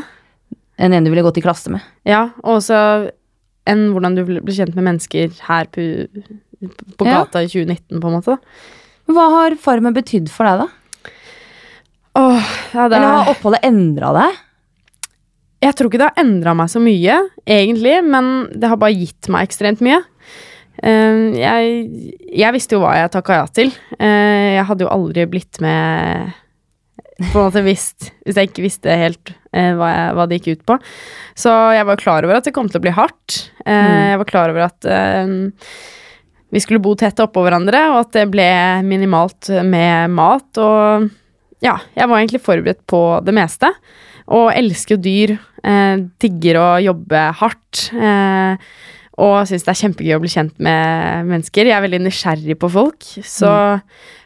eh, 0.58 0.86
enn 0.86 0.96
en 0.98 1.06
du 1.06 1.12
ville 1.14 1.24
gått 1.26 1.38
i 1.42 1.44
klasse 1.46 1.70
med. 1.74 1.82
Ja, 2.10 2.24
og 2.44 2.56
også 2.60 2.80
enn 3.70 3.84
hvordan 3.94 4.16
du 4.18 4.24
ble 4.28 4.42
ble 4.44 4.56
kjent 4.56 4.74
med 4.78 4.88
mennesker 4.88 5.34
her 5.48 5.70
på, 5.74 5.86
på 6.98 7.06
Ja. 7.10 7.20
gata 7.24 7.44
i 7.46 7.50
2019, 7.52 8.02
på 8.02 8.10
en 8.10 8.18
måte. 8.18 8.38
Hva 9.10 9.28
har 9.38 9.56
Farmen 9.62 9.94
betydd 9.96 10.30
for 10.34 10.48
deg, 10.50 10.64
da? 10.66 11.12
Åh, 12.20 12.50
ja, 12.76 12.88
det 12.90 12.98
Eller 12.98 13.08
er... 13.10 13.16
har 13.24 13.32
oppholdet 13.34 13.64
endra 13.66 14.12
deg? 14.20 14.42
Jeg 15.64 15.78
tror 15.80 15.88
ikke 15.90 16.02
det 16.02 16.10
har 16.10 16.20
endra 16.26 16.54
meg 16.60 16.70
så 16.74 16.82
mye, 16.84 17.16
egentlig, 17.48 17.96
men 18.04 18.32
det 18.52 18.68
har 18.70 18.78
bare 18.82 18.98
gitt 18.98 19.30
meg 19.32 19.48
ekstremt 19.48 19.80
mye. 19.86 20.02
Eh, 20.82 21.36
jeg, 21.38 21.84
jeg 22.34 22.56
visste 22.56 22.78
jo 22.78 22.82
hva 22.84 22.96
jeg 22.98 23.12
takka 23.14 23.42
ja 23.42 23.50
til. 23.54 23.74
Eh, 24.00 24.56
jeg 24.58 24.66
hadde 24.70 24.88
jo 24.88 24.92
aldri 24.94 25.28
blitt 25.30 25.60
med 25.64 26.32
på 27.32 27.38
en 27.38 27.46
måte 27.46 27.62
visst, 27.64 28.10
Hvis 28.26 28.36
jeg 28.40 28.50
ikke 28.50 28.64
visste 28.66 28.96
helt 28.98 29.30
eh, 29.54 29.72
hva, 29.78 29.90
jeg, 29.94 30.14
hva 30.18 30.26
det 30.28 30.40
gikk 30.40 30.48
ut 30.58 30.64
på. 30.72 30.78
Så 31.38 31.52
jeg 31.78 31.86
var 31.86 32.00
klar 32.02 32.26
over 32.26 32.40
at 32.40 32.48
det 32.48 32.56
kom 32.56 32.72
til 32.72 32.82
å 32.82 32.86
bli 32.88 32.96
hardt. 32.96 33.44
Eh, 33.66 33.70
Mm. 33.74 34.00
Jeg 34.10 34.18
var 34.24 34.30
klar 34.32 34.50
over 34.54 34.66
at 34.66 34.88
vi 36.54 36.62
skulle 36.62 36.82
bo 36.84 36.92
tett 37.00 37.18
oppå 37.24 37.42
hverandre, 37.46 37.80
og 37.94 38.00
at 38.04 38.12
det 38.14 38.28
ble 38.34 38.46
minimalt 38.86 39.50
med 39.66 40.12
mat. 40.14 40.60
Og 40.62 41.08
ja, 41.66 41.78
jeg 41.98 42.10
var 42.10 42.20
egentlig 42.20 42.44
forberedt 42.46 42.84
på 42.90 43.00
det 43.26 43.34
meste. 43.34 43.72
Og 44.34 44.52
elsker 44.54 45.00
dyr. 45.02 45.34
Eh, 45.64 46.04
digger 46.22 46.60
å 46.62 46.68
jobbe 46.84 47.24
hardt. 47.40 47.88
Eh, 47.98 48.68
og 49.22 49.36
syns 49.50 49.66
det 49.66 49.72
er 49.74 49.80
kjempegøy 49.84 50.16
å 50.16 50.22
bli 50.24 50.32
kjent 50.34 50.56
med 50.64 51.28
mennesker. 51.30 51.68
Jeg 51.70 51.78
er 51.78 51.84
veldig 51.86 52.00
nysgjerrig 52.06 52.56
på 52.62 52.70
folk. 52.74 53.06
Så 53.22 53.52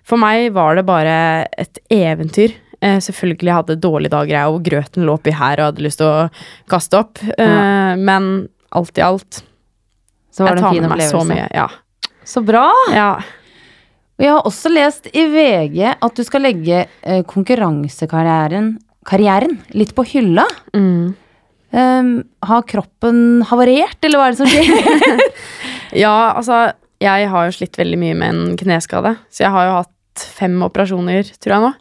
for 0.07 0.21
meg 0.21 0.53
var 0.55 0.77
det 0.79 0.85
bare 0.87 1.17
et 1.59 1.81
eventyr. 1.91 2.53
Eh, 2.79 2.99
selvfølgelig 3.03 3.55
hadde 3.55 3.75
jeg 3.75 3.81
dårlige 3.83 4.13
dager 4.13 4.35
jeg, 4.37 4.53
og 4.53 4.63
grøten 4.63 5.07
lå 5.07 5.17
oppi 5.17 5.33
her 5.35 5.59
og 5.59 5.71
hadde 5.71 5.83
lyst 5.83 5.99
til 5.99 6.07
å 6.07 6.29
kaste 6.71 7.01
opp. 7.01 7.19
Eh, 7.35 7.95
Men 7.97 8.47
alt 8.71 8.97
i 8.97 9.01
alt, 9.03 9.41
Så 10.31 10.45
var 10.45 10.55
det 10.55 10.63
en 10.63 10.73
fin 10.73 10.85
med 10.85 10.93
meg 10.95 11.09
så 11.09 11.23
mye. 11.25 11.47
Ja. 11.51 11.67
Så 12.23 12.45
bra! 12.45 12.69
ja. 12.93 13.11
Jeg 14.17 14.31
har 14.33 14.47
også 14.49 14.71
lest 14.73 15.05
i 15.13 15.27
VG 15.29 15.83
at 16.01 16.15
du 16.17 16.23
skal 16.25 16.41
legge 16.41 16.87
eh, 17.03 17.21
konkurransekarrieren 17.21 18.79
karrieren 19.07 19.59
litt 19.77 19.93
på 19.95 20.03
hylla. 20.09 20.43
Mm. 20.75 21.13
Um, 21.75 22.11
har 22.47 22.63
kroppen 22.63 23.43
havarert, 23.49 23.99
eller 24.07 24.21
hva 24.21 24.29
er 24.29 24.35
det 24.35 24.39
som 24.39 24.47
skjer? 24.47 25.23
Ja, 26.03 26.33
altså 26.35 26.73
Jeg 26.99 27.27
har 27.31 27.47
jo 27.47 27.53
slitt 27.55 27.77
veldig 27.79 27.97
mye 27.99 28.15
med 28.17 28.33
en 28.33 28.57
kneskade. 28.59 29.13
Så 29.31 29.45
jeg 29.45 29.53
har 29.53 29.67
jo 29.67 29.75
hatt 29.81 30.25
fem 30.37 30.55
operasjoner, 30.65 31.29
tror 31.39 31.55
jeg 31.55 31.63
nå. 31.63 31.71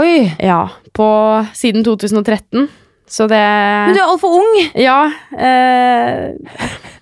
Oi! 0.00 0.12
Ja, 0.44 0.60
på 0.94 1.08
Siden 1.56 1.82
2013. 1.86 2.68
Så 3.10 3.26
det 3.26 3.40
Men 3.40 3.96
du 3.96 4.02
er 4.02 4.06
altfor 4.06 4.36
ung! 4.38 4.52
Ja. 4.78 5.00
Eh, 5.34 6.36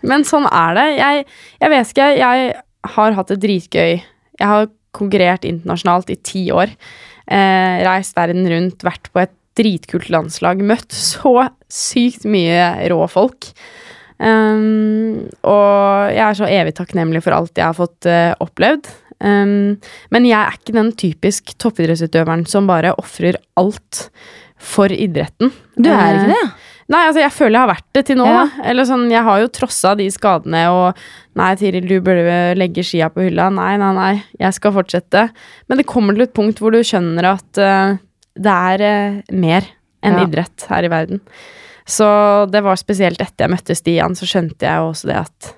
men 0.08 0.25
sånn 0.25 0.47
er 0.49 0.78
det. 0.78 0.87
Jeg, 0.97 1.26
jeg 1.61 1.73
vet 1.75 1.92
ikke. 1.92 2.08
Jeg 2.16 2.47
har 2.94 3.18
hatt 3.18 3.35
det 3.35 3.40
dritgøy. 3.42 3.99
Jeg 4.38 4.49
har 4.49 4.70
konkurrert 4.97 5.44
internasjonalt 5.44 6.08
i 6.14 6.16
ti 6.25 6.47
år. 6.54 6.73
Eh, 7.28 7.85
reist 7.85 8.16
verden 8.16 8.49
rundt, 8.49 8.87
vært 8.87 9.11
på 9.12 9.20
et 9.26 9.35
dritkult 9.58 10.08
landslag. 10.14 10.62
Møtt 10.64 10.94
så 10.94 11.48
sykt 11.72 12.24
mye 12.30 12.88
rå 12.92 13.02
folk. 13.12 13.50
Um, 14.18 15.28
og 15.46 16.10
jeg 16.10 16.24
er 16.24 16.38
så 16.38 16.48
evig 16.50 16.74
takknemlig 16.78 17.20
for 17.22 17.36
alt 17.36 17.58
jeg 17.58 17.68
har 17.68 17.76
fått 17.78 18.08
uh, 18.10 18.32
opplevd. 18.42 18.88
Um, 19.22 19.76
men 20.14 20.26
jeg 20.26 20.38
er 20.38 20.58
ikke 20.58 20.74
den 20.76 20.90
typisk 20.98 21.54
toppidrettsutøveren 21.62 22.44
som 22.50 22.66
bare 22.70 22.94
ofrer 22.98 23.38
alt 23.58 24.08
for 24.58 24.90
idretten. 24.90 25.52
Du 25.78 25.90
er 25.90 26.18
ikke 26.18 26.32
Eh, 26.32 26.34
det? 26.34 26.74
Nei, 26.88 27.02
altså 27.04 27.20
jeg 27.20 27.34
føler 27.36 27.52
jeg 27.58 27.60
har 27.66 27.70
vært 27.74 27.88
det 27.98 28.02
til 28.08 28.16
nå. 28.18 28.26
Ja. 28.26 28.44
Eller 28.64 28.86
sånn, 28.88 29.10
Jeg 29.12 29.22
har 29.26 29.40
jo 29.42 29.48
trossa 29.52 29.90
de 29.98 30.06
skadene 30.10 30.62
og 30.72 30.96
Nei, 31.36 31.50
Tiril, 31.60 31.84
du 31.86 31.98
burde 32.00 32.56
legge 32.58 32.82
skia 32.82 33.10
på 33.12 33.26
hylla. 33.26 33.50
Nei, 33.54 33.74
nei, 33.78 33.90
nei, 33.94 34.12
jeg 34.40 34.56
skal 34.56 34.72
fortsette. 34.74 35.28
Men 35.68 35.78
det 35.78 35.86
kommer 35.86 36.16
til 36.16 36.24
et 36.24 36.32
punkt 36.34 36.58
hvor 36.58 36.72
du 36.74 36.80
skjønner 36.82 37.28
at 37.36 37.60
eh, 37.62 37.98
det 38.38 38.54
er 38.73 38.85
eh, 38.87 39.21
mer 39.35 39.66
enn 40.07 40.14
Ja. 40.21 40.26
idrett 40.28 40.66
her 40.71 40.87
i 40.87 40.92
verden. 40.92 41.21
Så 41.88 42.07
det 42.52 42.61
var 42.62 42.76
spesielt 42.78 43.21
etter 43.25 43.47
jeg 43.47 43.50
møtte 43.54 43.75
Stian, 43.76 44.14
så 44.14 44.28
skjønte 44.28 44.66
jeg 44.68 44.85
også 44.85 45.09
det 45.09 45.16
at 45.25 45.54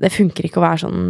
det 0.00 0.12
funker 0.14 0.46
ikke 0.46 0.60
å 0.60 0.64
være 0.64 0.82
sånn 0.86 1.00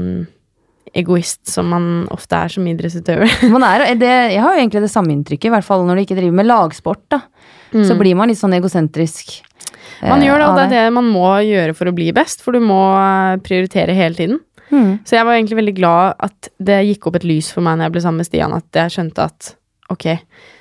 egoist 0.99 1.47
som 1.47 1.69
man 1.71 1.85
ofte 2.11 2.35
er 2.35 2.51
som 2.51 2.65
idrettsutøver. 2.67 3.31
Man 3.55 3.63
er, 3.63 3.85
det, 3.95 4.11
jeg 4.35 4.41
har 4.43 4.57
jo 4.57 4.63
egentlig 4.65 4.81
det 4.83 4.91
samme 4.91 5.13
inntrykket, 5.15 5.47
i 5.47 5.53
hvert 5.55 5.67
fall 5.69 5.85
når 5.87 6.01
du 6.01 6.03
ikke 6.03 6.17
driver 6.19 6.35
med 6.41 6.49
lagsport. 6.51 7.05
da. 7.13 7.21
Så 7.71 7.95
blir 7.95 8.17
man 8.19 8.27
litt 8.33 8.41
sånn 8.41 8.57
egosentrisk. 8.57 9.37
Mm. 10.01 10.09
Man 10.09 10.17
eh, 10.19 10.27
gjør 10.27 10.41
det, 10.43 10.49
og 10.49 10.57
det 10.59 10.65
er 10.65 10.73
det 10.75 10.95
man 10.97 11.07
må 11.07 11.29
gjøre 11.47 11.77
for 11.79 11.87
å 11.87 11.95
bli 11.95 12.09
best, 12.17 12.43
for 12.43 12.57
du 12.59 12.65
må 12.65 12.81
eh, 12.99 13.37
prioritere 13.47 13.95
hele 13.95 14.19
tiden. 14.19 14.41
Mm. 14.75 14.91
Så 15.07 15.15
jeg 15.15 15.29
var 15.29 15.37
egentlig 15.39 15.61
veldig 15.61 15.77
glad 15.79 16.19
at 16.27 16.51
det 16.59 16.81
gikk 16.89 17.07
opp 17.07 17.21
et 17.21 17.29
lys 17.31 17.53
for 17.55 17.63
meg 17.63 17.79
når 17.79 17.87
jeg 17.87 17.95
ble 17.95 18.03
sammen 18.09 18.25
med 18.25 18.27
Stian, 18.33 18.57
at 18.59 18.81
jeg 18.83 18.97
skjønte 18.97 19.29
at 19.31 19.53
ok, 19.91 20.05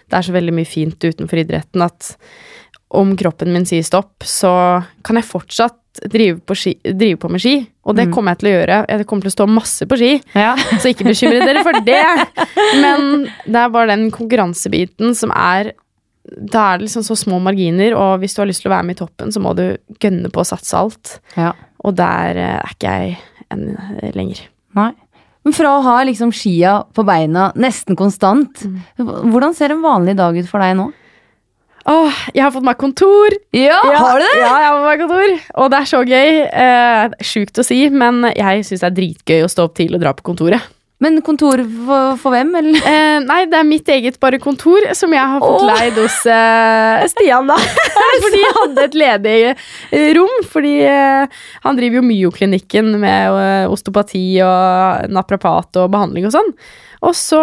det 0.09 0.17
er 0.17 0.25
så 0.25 0.33
veldig 0.35 0.53
mye 0.57 0.67
fint 0.67 0.99
utenfor 0.99 1.41
idretten 1.43 1.81
at 1.85 2.15
om 2.91 3.11
kroppen 3.15 3.51
min 3.53 3.65
sier 3.69 3.83
stopp, 3.85 4.23
så 4.25 4.83
kan 5.05 5.19
jeg 5.19 5.27
fortsatt 5.29 5.75
drive 6.09 6.39
på, 6.47 6.55
ski, 6.57 6.71
drive 6.95 7.17
på 7.21 7.29
med 7.29 7.41
ski. 7.43 7.53
Og 7.85 7.95
det 7.97 8.07
Mm. 8.07 8.13
kommer 8.13 8.31
jeg 8.31 8.39
til 8.39 8.49
å 8.49 8.53
gjøre. 8.55 8.77
Jeg 8.89 9.05
kommer 9.05 9.21
til 9.21 9.29
å 9.31 9.37
stå 9.37 9.47
masse 9.49 9.85
på 9.85 9.97
ski, 9.99 10.21
Ja. 10.33 10.55
så 10.81 10.89
ikke 10.89 11.05
bekymre 11.05 11.43
dere 11.45 11.61
for 11.63 11.73
det. 11.85 12.01
Men 12.81 13.27
det 13.45 13.55
er 13.55 13.69
bare 13.69 13.87
den 13.95 14.09
konkurransebiten 14.11 15.15
som 15.15 15.31
er 15.35 15.73
Da 16.29 16.73
er 16.73 16.77
det 16.77 16.85
liksom 16.89 17.01
så 17.01 17.15
små 17.17 17.39
marginer, 17.41 17.95
og 17.97 18.19
hvis 18.21 18.35
du 18.35 18.41
har 18.43 18.45
lyst 18.47 18.61
til 18.61 18.69
å 18.69 18.75
være 18.75 18.85
med 18.85 18.97
i 18.99 18.99
toppen, 19.03 19.31
så 19.33 19.39
må 19.41 19.55
du 19.55 19.77
gønne 19.99 20.29
på 20.29 20.41
å 20.43 20.45
satse 20.45 20.77
alt. 20.77 21.19
ja. 21.35 21.53
Og 21.83 21.95
der 21.95 22.37
eh, 22.37 22.59
er 22.59 22.73
ikke 22.75 22.91
jeg 22.91 23.17
en, 23.49 23.77
eh, 24.03 24.11
lenger. 24.13 24.41
Nei. 24.75 24.91
Men 25.47 25.55
fra 25.55 25.77
å 25.77 25.83
ha 25.85 25.97
liksom 26.07 26.33
skia 26.35 26.79
på 26.93 27.05
beina 27.07 27.49
nesten 27.55 27.95
konstant, 27.99 28.65
hvordan 28.99 29.55
ser 29.55 29.71
en 29.73 29.83
vanlig 29.85 30.17
dag 30.19 30.35
ut 30.35 30.49
for 30.49 30.59
deg 30.63 30.75
nå? 30.77 30.89
Åh, 31.89 32.17
jeg 32.35 32.43
har 32.43 32.51
fått 32.53 32.65
meg 32.67 32.77
kontor! 32.77 33.33
Ja, 33.55 33.79
har 33.81 34.19
du 34.19 34.25
det? 34.25 34.33
Ja, 34.41 34.49
jeg 34.61 34.67
har 34.67 34.75
fått 34.75 34.89
meg 34.89 34.99
kontor. 35.05 35.37
Og 35.63 35.71
det 35.71 35.77
er 35.79 35.87
så 35.89 36.01
gøy. 36.05 36.41
Eh, 36.65 37.15
Sjukt 37.25 37.61
å 37.61 37.65
si, 37.65 37.79
men 37.89 38.19
jeg 38.35 38.65
syns 38.67 38.83
det 38.83 38.89
er 38.91 38.97
dritgøy 38.99 39.45
å 39.45 39.49
stå 39.49 39.65
opp 39.69 39.77
tidlig 39.79 39.97
og 39.97 40.03
dra 40.03 40.13
på 40.17 40.27
kontoret. 40.27 40.67
Men 40.99 41.21
kontor 41.23 41.61
for, 41.63 42.17
for 42.19 42.35
hvem, 42.35 42.49
eller? 42.59 42.75
Eh, 42.83 43.17
nei, 43.23 43.39
det 43.47 43.55
er 43.55 43.67
mitt 43.67 43.87
eget 43.91 44.17
bare 44.19 44.39
kontor 44.43 44.83
som 44.97 45.13
jeg 45.15 45.31
har 45.31 45.39
fått 45.39 45.63
oh. 45.63 45.69
leid 45.69 45.95
hos 45.95 46.17
eh, 46.27 47.05
Stian, 47.07 47.47
da. 47.47 47.55
fordi 48.25 48.41
jeg 48.41 48.55
hadde 48.57 48.83
et 48.83 48.97
ledig 48.99 49.37
eh, 49.47 50.09
rom. 50.17 50.33
Fordi 50.51 50.73
eh, 50.83 51.39
han 51.63 51.79
driver 51.79 52.01
jo 52.01 52.05
Myoklinikken 52.09 52.91
med 52.99 53.39
eh, 53.39 53.71
osteopati 53.71 54.25
og 54.43 55.07
naprapat 55.15 55.79
og 55.79 55.91
behandling 55.95 56.27
og 56.27 56.35
sånn. 56.35 56.51
Og 57.07 57.15
så 57.15 57.39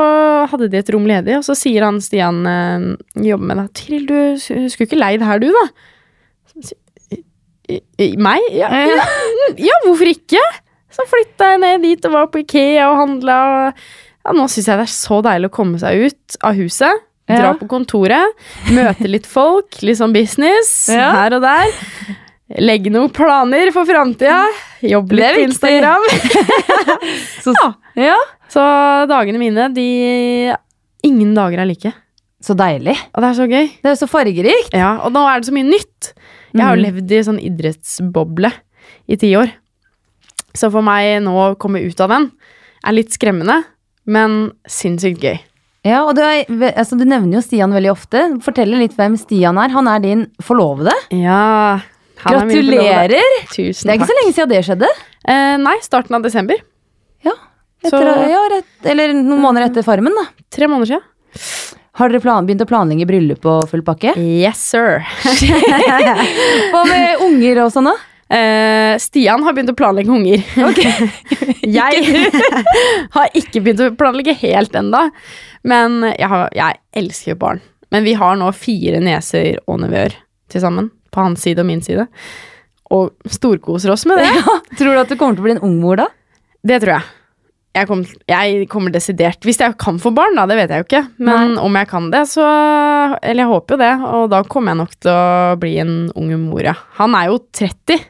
hadde 0.53 0.69
de 0.69 0.83
et 0.83 0.93
rom 0.93 1.09
ledig, 1.09 1.39
og 1.39 1.47
så 1.47 1.57
sier 1.57 1.87
han 1.89 2.03
Stian 2.05 2.43
eh, 2.51 2.91
jobber 3.25 3.55
med 3.55 3.63
det. 3.63 3.69
Tiril, 3.81 4.05
du 4.11 4.19
skulle 4.43 4.91
ikke 4.91 5.01
leid 5.01 5.25
her, 5.25 5.41
du, 5.41 5.49
da? 5.57 5.67
«I- 7.67 7.83
i- 8.05 8.15
Meg? 8.21 8.45
Ja, 8.55 8.69
ja, 8.71 9.03
ja, 9.71 9.81
hvorfor 9.89 10.13
ikke? 10.13 10.45
Så 10.97 11.05
flytta 11.11 11.51
jeg 11.53 11.61
ned 11.61 11.83
dit 11.85 12.05
og 12.09 12.13
var 12.17 12.27
på 12.33 12.41
Ikea 12.45 12.87
og 12.91 13.01
handla. 13.03 13.39
Ja, 14.27 14.33
nå 14.35 14.47
syns 14.51 14.67
jeg 14.71 14.79
det 14.81 14.87
er 14.89 14.95
så 14.95 15.19
deilig 15.27 15.51
å 15.51 15.55
komme 15.59 15.79
seg 15.83 16.07
ut 16.09 16.39
av 16.43 16.57
huset. 16.59 17.03
Dra 17.27 17.49
Ja. 17.51 17.55
på 17.59 17.67
kontoret, 17.69 18.37
møte 18.71 19.09
litt 19.11 19.27
folk, 19.27 19.81
litt 19.83 19.99
sånn 19.99 20.13
business 20.15 20.89
Ja. 20.95 21.11
her 21.13 21.35
og 21.35 21.43
der. 21.43 21.73
Legge 22.63 22.91
noen 22.95 23.11
planer 23.11 23.73
for 23.75 23.85
framtida. 23.85 24.45
Jobbe 24.81 25.17
litt 25.19 25.35
på. 25.35 25.45
Instagram. 25.49 26.05
Så, 27.43 27.53
Ja. 27.53 27.73
ja. 27.99 28.17
Så 28.49 28.63
dagene 29.11 29.39
mine, 29.43 29.69
de 29.75 30.55
Ingen 31.07 31.35
dager 31.35 31.61
er 31.63 31.67
like. 31.67 31.93
Så 32.43 32.55
deilig. 32.59 32.95
Og 33.15 33.23
det 33.23 33.29
er 33.29 33.35
så 33.39 33.47
gøy. 33.51 33.67
Det 33.83 33.91
er 33.91 33.99
så 33.99 34.07
fargerikt. 34.11 34.73
Ja, 34.75 34.97
Og 35.05 35.13
nå 35.15 35.23
er 35.27 35.41
det 35.41 35.49
så 35.51 35.55
mye 35.55 35.67
nytt. 35.67 36.13
Jeg 36.55 36.63
har 36.63 36.77
jo 36.77 36.83
Mhm. 36.83 36.87
levd 36.87 37.11
i 37.13 37.23
sånn 37.27 37.41
idrettsboble 37.43 38.53
i 39.09 39.17
ti 39.17 39.33
år. 39.37 39.51
Så 40.57 40.71
for 40.73 40.85
meg 40.87 41.19
nå 41.25 41.35
å 41.37 41.51
komme 41.61 41.83
ut 41.85 42.01
av 42.05 42.13
den 42.15 42.31
er 42.87 42.97
litt 42.97 43.13
skremmende, 43.15 43.61
men 44.07 44.53
sinnssykt 44.71 45.23
gøy. 45.25 45.37
Ja, 45.87 46.01
og 46.09 46.17
du, 46.19 46.23
er, 46.25 46.47
altså, 46.73 46.97
du 46.99 47.05
nevner 47.07 47.39
jo 47.39 47.43
Stian 47.45 47.75
veldig 47.75 47.93
ofte. 47.93 48.23
Fortell 48.43 48.73
litt 48.75 48.97
hvem 48.99 49.15
Stian 49.21 49.59
er. 49.63 49.71
Han 49.75 49.87
er 49.91 50.03
din 50.03 50.25
forlovede. 50.43 50.95
Ja 51.15 51.79
han 52.25 52.41
er 52.41 52.49
min 52.49 52.57
forlovede. 52.57 52.87
Gratulerer! 52.89 53.37
Tusen 53.53 53.87
Det 53.87 53.93
er 53.93 54.01
ikke 54.01 54.09
så 54.11 54.17
lenge 54.19 54.35
siden 54.35 54.53
det 54.53 54.63
skjedde. 54.67 54.89
Eh, 55.29 55.57
nei, 55.63 55.77
starten 55.85 56.17
av 56.17 56.25
desember. 56.25 56.59
Ja, 57.27 57.35
etter, 57.85 58.01
Så- 58.01 58.31
ja 58.33 58.43
rett, 58.51 58.73
Eller 58.85 59.13
noen 59.13 59.43
måneder 59.43 59.69
etter 59.71 59.85
Farmen, 59.87 60.15
da. 60.17 60.27
Tre 60.51 60.67
måneder 60.67 60.97
siden. 60.97 61.05
Har 61.97 62.11
dere 62.11 62.21
plan, 62.21 62.47
begynt 62.47 62.61
å 62.61 62.69
planlegge 62.69 63.07
bryllup 63.09 63.47
og 63.49 63.69
full 63.71 63.83
pakke? 63.83 64.17
Yes, 64.17 64.59
sir. 64.59 65.01
Hva 66.73 66.83
med 66.89 67.23
unger 67.25 67.63
og 67.65 67.73
sånn, 67.73 67.89
da? 67.89 67.95
Eh, 68.29 68.97
Stian 68.99 69.45
har 69.47 69.55
begynt 69.55 69.71
å 69.71 69.77
planlegge 69.79 70.11
unger. 70.11 70.43
jeg 71.79 72.25
har 73.17 73.39
ikke 73.39 73.63
begynt 73.63 73.85
å 73.85 73.93
planlegge 73.95 74.35
helt 74.41 74.75
enda 74.75 75.05
Men 75.63 76.01
jeg, 76.11 76.27
har, 76.33 76.49
jeg 76.57 76.81
elsker 76.99 77.35
jo 77.35 77.41
barn. 77.45 77.63
Men 77.95 78.07
vi 78.07 78.17
har 78.19 78.39
nå 78.39 78.51
fire 78.57 78.99
neser 79.03 79.61
og 79.67 79.79
nevøer 79.85 80.17
til 80.51 80.63
sammen. 80.63 80.91
På 81.15 81.23
hans 81.23 81.47
side 81.47 81.63
og 81.63 81.69
min 81.69 81.85
side. 81.85 82.09
Og 82.95 83.15
storkoser 83.31 83.95
oss 83.95 84.07
med 84.11 84.21
det. 84.23 84.33
Tror 84.79 84.95
du 84.95 85.03
at 85.05 85.13
du 85.13 85.19
kommer 85.19 85.39
til 85.39 85.45
å 85.45 85.47
bli 85.47 85.55
en 85.57 85.65
ung 85.67 85.79
mor 85.83 86.03
da? 86.03 86.11
Det 86.67 86.81
tror 86.83 86.97
jeg. 86.97 87.13
Jeg 87.77 87.89
kommer, 87.91 88.13
jeg 88.25 88.69
kommer 88.73 88.93
desidert 88.95 89.45
Hvis 89.45 89.59
jeg 89.61 89.75
kan 89.77 89.99
få 90.01 90.09
barn, 90.17 90.39
da, 90.39 90.47
det 90.49 90.57
vet 90.57 90.71
jeg 90.73 90.81
jo 90.81 90.87
ikke. 90.87 91.03
Men 91.29 91.59
om 91.61 91.77
jeg 91.77 91.91
kan 91.91 92.11
det, 92.11 92.23
så 92.31 92.45
Eller 93.21 93.45
jeg 93.45 93.53
håper 93.53 93.77
jo 93.77 93.83
det. 93.85 93.95
Og 94.19 94.29
da 94.33 94.43
kommer 94.49 94.73
jeg 94.73 94.81
nok 94.83 94.95
til 94.99 95.13
å 95.13 95.57
bli 95.61 95.75
en 95.85 95.97
ung 96.17 96.33
mor, 96.47 96.65
ja. 96.65 96.77
Han 96.99 97.15
er 97.19 97.31
jo 97.31 97.41
30. 97.55 98.01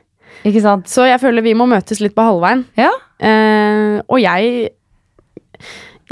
Ikke 0.47 0.63
sant? 0.65 0.87
Så 0.91 1.07
jeg 1.09 1.21
føler 1.23 1.45
vi 1.45 1.57
må 1.59 1.67
møtes 1.71 2.01
litt 2.03 2.15
på 2.17 2.25
halvveien. 2.27 2.65
Ja. 2.79 2.93
Eh, 3.19 3.99
og 4.07 4.21
jeg, 4.23 4.71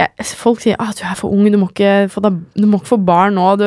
jeg 0.01 0.29
Folk 0.41 0.63
sier 0.65 0.81
at 0.83 0.99
du 0.99 1.05
er 1.07 1.17
for 1.19 1.31
ung, 1.31 1.47
du 1.53 1.59
må 1.61 1.69
ikke 1.71 2.09
få, 2.11 2.23
du 2.25 2.67
må 2.67 2.81
ikke 2.81 2.95
få 2.97 3.01
barn 3.07 3.37
nå. 3.39 3.53
Du, 3.61 3.67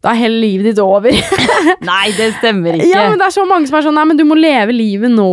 da 0.00 0.14
er 0.14 0.20
hele 0.22 0.38
livet 0.40 0.70
ditt 0.70 0.80
over. 0.80 1.12
Nei, 1.90 2.06
det 2.16 2.30
stemmer 2.38 2.78
ikke. 2.78 2.88
ja, 2.88 3.02
men 3.10 3.20
Det 3.20 3.26
er 3.26 3.34
så 3.34 3.44
mange 3.48 3.68
som 3.68 3.76
er 3.76 3.84
sånn 3.84 3.98
Nei, 3.98 4.06
men 4.08 4.16
du 4.16 4.24
må 4.24 4.38
leve 4.38 4.72
livet 4.72 5.12
nå. 5.12 5.28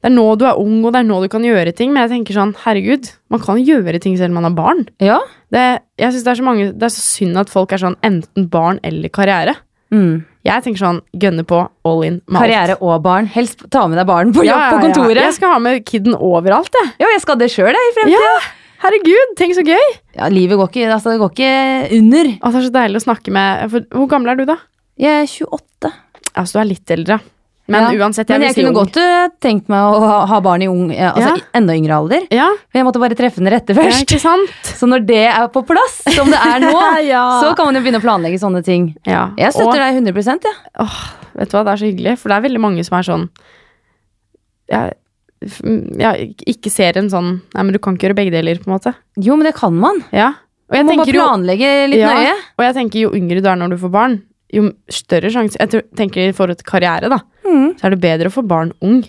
Det 0.00 0.08
er 0.08 0.14
nå 0.14 0.24
du 0.40 0.46
er 0.48 0.62
ung, 0.62 0.78
og 0.80 0.94
det 0.94 1.02
er 1.02 1.08
nå 1.10 1.20
du 1.26 1.28
kan 1.32 1.44
gjøre 1.44 1.74
ting. 1.76 1.92
Men 1.92 2.06
jeg 2.06 2.14
tenker 2.14 2.38
sånn, 2.38 2.54
herregud, 2.62 3.10
man 3.34 3.42
kan 3.44 3.60
gjøre 3.60 4.00
ting 4.00 4.16
selv 4.16 4.32
om 4.32 4.40
man 4.40 4.48
har 4.48 4.56
barn. 4.56 4.86
Ja. 5.04 5.20
Det, 5.52 5.66
jeg 6.00 6.14
synes 6.14 6.24
det 6.24 6.32
er 6.32 6.38
så 6.40 6.44
mange 6.46 6.64
Det 6.74 6.88
er 6.88 6.90
så 6.96 7.04
synd 7.04 7.38
at 7.38 7.52
folk 7.52 7.70
er 7.76 7.84
sånn 7.84 8.00
enten 8.06 8.48
barn 8.50 8.80
eller 8.86 9.12
karriere. 9.12 9.58
Mm. 9.94 10.24
Jeg 10.46 10.62
tenker 10.64 10.80
sånn, 10.82 11.00
gønne 11.18 11.44
på, 11.46 11.58
all 11.86 12.02
in. 12.06 12.20
med 12.26 12.38
alt. 12.38 12.44
Karriere 12.46 12.76
og 12.82 13.02
barn. 13.04 13.26
Helst 13.34 13.64
ta 13.70 13.86
med 13.90 13.98
deg 14.00 14.06
barn 14.08 14.32
på 14.34 14.44
jobb 14.46 14.50
Ja, 14.50 14.60
ja, 14.66 14.70
på 14.74 14.82
kontoret. 14.86 15.22
Jeg 15.22 15.34
skal 15.38 15.54
ha 15.54 15.58
med 15.62 15.84
kiden 15.86 16.14
overalt, 16.14 16.70
jeg. 16.80 16.92
Ja, 17.02 17.10
jeg 17.14 17.22
skal 17.24 17.38
det 17.40 17.50
sjøl, 17.54 17.72
jeg, 17.74 17.90
i 17.90 17.94
fremtiden. 17.98 18.26
Ja, 18.26 18.36
herregud, 18.86 19.34
tenk 19.38 19.56
så 19.58 19.64
gøy! 19.66 19.86
Ja, 20.18 20.30
livet 20.32 20.58
går 20.60 20.70
ikke, 20.72 20.88
altså, 20.94 21.14
det 21.14 21.22
går 21.22 21.32
ikke 21.34 21.52
under. 22.00 22.32
Og 22.40 22.52
det 22.52 22.60
er 22.60 22.66
så 22.68 22.74
deilig 22.78 23.02
å 23.02 23.06
snakke 23.06 23.34
med 23.34 23.70
for, 23.74 23.88
Hvor 23.94 24.10
gammel 24.14 24.34
er 24.34 24.40
du, 24.42 24.44
da? 24.48 24.58
Jeg 25.02 25.24
er 25.26 25.32
28. 25.50 25.92
Altså, 26.36 26.52
du 26.56 26.62
er 26.62 26.70
litt 26.70 26.94
eldre. 26.94 27.18
Men 27.68 27.82
Ja. 27.82 28.06
uansett, 28.06 28.28
jeg 28.30 28.38
Men 28.38 28.46
jeg 28.46 28.54
si 28.54 28.62
kunne 28.62 28.68
ung. 28.78 28.86
godt 28.86 28.96
uh, 28.96 29.28
tenkt 29.42 29.68
meg 29.68 29.78
å 29.82 29.98
ha, 30.06 30.18
ha 30.30 30.40
barn 30.40 30.62
i 30.62 30.68
ung, 30.70 30.90
altså 30.94 31.32
Ja. 31.34 31.42
enda 31.52 31.74
yngre 31.74 31.96
alder. 31.96 32.26
Ja, 32.30 32.46
Men 32.72 32.78
jeg 32.78 32.84
måtte 32.86 33.00
bare 33.02 33.16
treffe 33.18 33.42
den 33.42 33.50
rette 33.50 33.74
først. 33.74 34.06
Så 34.78 34.86
når 34.86 35.04
det 35.06 35.24
er 35.26 35.48
på 35.48 35.64
plass, 35.66 36.02
som 36.14 36.30
det 36.30 36.38
er 36.38 36.60
nå, 36.62 36.72
Ja. 37.10 37.40
så 37.42 37.56
kan 37.56 37.66
man 37.66 37.74
jo 37.74 37.80
begynne 37.82 37.98
å 37.98 38.04
planlegge 38.04 38.38
sånne 38.38 38.62
ting. 38.64 38.94
Ja. 39.04 39.30
Jeg 39.36 39.52
støtter 39.52 39.80
og, 39.80 39.82
deg 39.82 40.14
100 40.14 40.44
ja. 40.44 40.54
Åh, 40.84 41.00
vet 41.34 41.50
du 41.50 41.56
hva, 41.56 41.64
det 41.64 41.72
er 41.74 41.82
så 41.82 41.90
hyggelig, 41.90 42.18
for 42.18 42.28
det 42.30 42.36
er 42.38 42.46
veldig 42.48 42.60
mange 42.62 42.84
som 42.86 42.98
er 42.98 43.02
sånn 43.10 43.28
Jeg, 44.70 44.94
jeg 46.00 46.30
ikke 46.46 46.70
ser 46.72 46.96
en 46.98 47.10
sånn 47.12 47.28
Nei, 47.54 47.62
men 47.62 47.72
du 47.74 47.78
kan 47.82 47.96
ikke 47.96 48.08
gjøre 48.08 48.16
begge 48.18 48.32
deler, 48.34 48.58
på 48.62 48.70
en 48.70 48.76
måte. 48.78 48.94
Jo, 49.20 49.36
men 49.36 49.46
det 49.50 49.54
kan 49.58 49.74
man. 49.74 50.00
Ja. 50.14 50.32
Og 50.70 50.74
jeg 50.78 50.86
Man 50.86 50.96
må 50.98 51.04
bare 51.04 51.14
planlegge 51.14 51.68
litt 51.92 52.00
Ja. 52.02 52.14
nøye. 52.14 52.32
Og 52.58 52.64
jeg 52.66 52.74
tenker 52.74 53.00
jo 53.04 53.10
yngre 53.14 53.42
du 53.42 53.48
er 53.48 53.56
når 53.56 53.70
du 53.70 53.76
får 53.78 53.92
barn, 53.94 54.16
jo 54.56 54.70
større 54.92 55.30
sjanse 55.32 55.58
Jeg 55.60 55.84
tenker 55.98 56.28
i 56.28 56.34
forhold 56.36 56.58
til 56.60 56.66
karriere, 56.68 57.10
da, 57.12 57.20
Mm. 57.46 57.76
så 57.78 57.86
er 57.86 57.94
det 57.94 58.00
bedre 58.02 58.30
å 58.30 58.34
få 58.34 58.42
barn 58.46 58.72
ung 58.82 59.04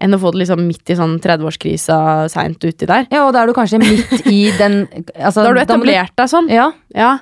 enn 0.00 0.14
å 0.16 0.18
få 0.20 0.30
det 0.32 0.40
liksom 0.42 0.60
midt 0.66 0.90
i 0.92 0.96
sånn 0.96 1.18
30-årskrisa 1.20 1.96
seint 2.32 2.60
uti 2.64 2.86
der. 2.88 3.06
Ja, 3.12 3.26
og 3.26 3.34
da 3.36 3.42
er 3.42 3.50
du 3.50 3.52
kanskje 3.56 3.80
midt 3.82 4.26
i 4.28 4.50
den 4.60 4.86
altså, 5.16 5.42
Da 5.42 5.48
har 5.50 5.54
du 5.58 5.60
etablert 5.60 6.14
deg 6.16 6.28
sånn. 6.32 6.48
Ja, 6.52 6.70
Ja. 6.96 7.18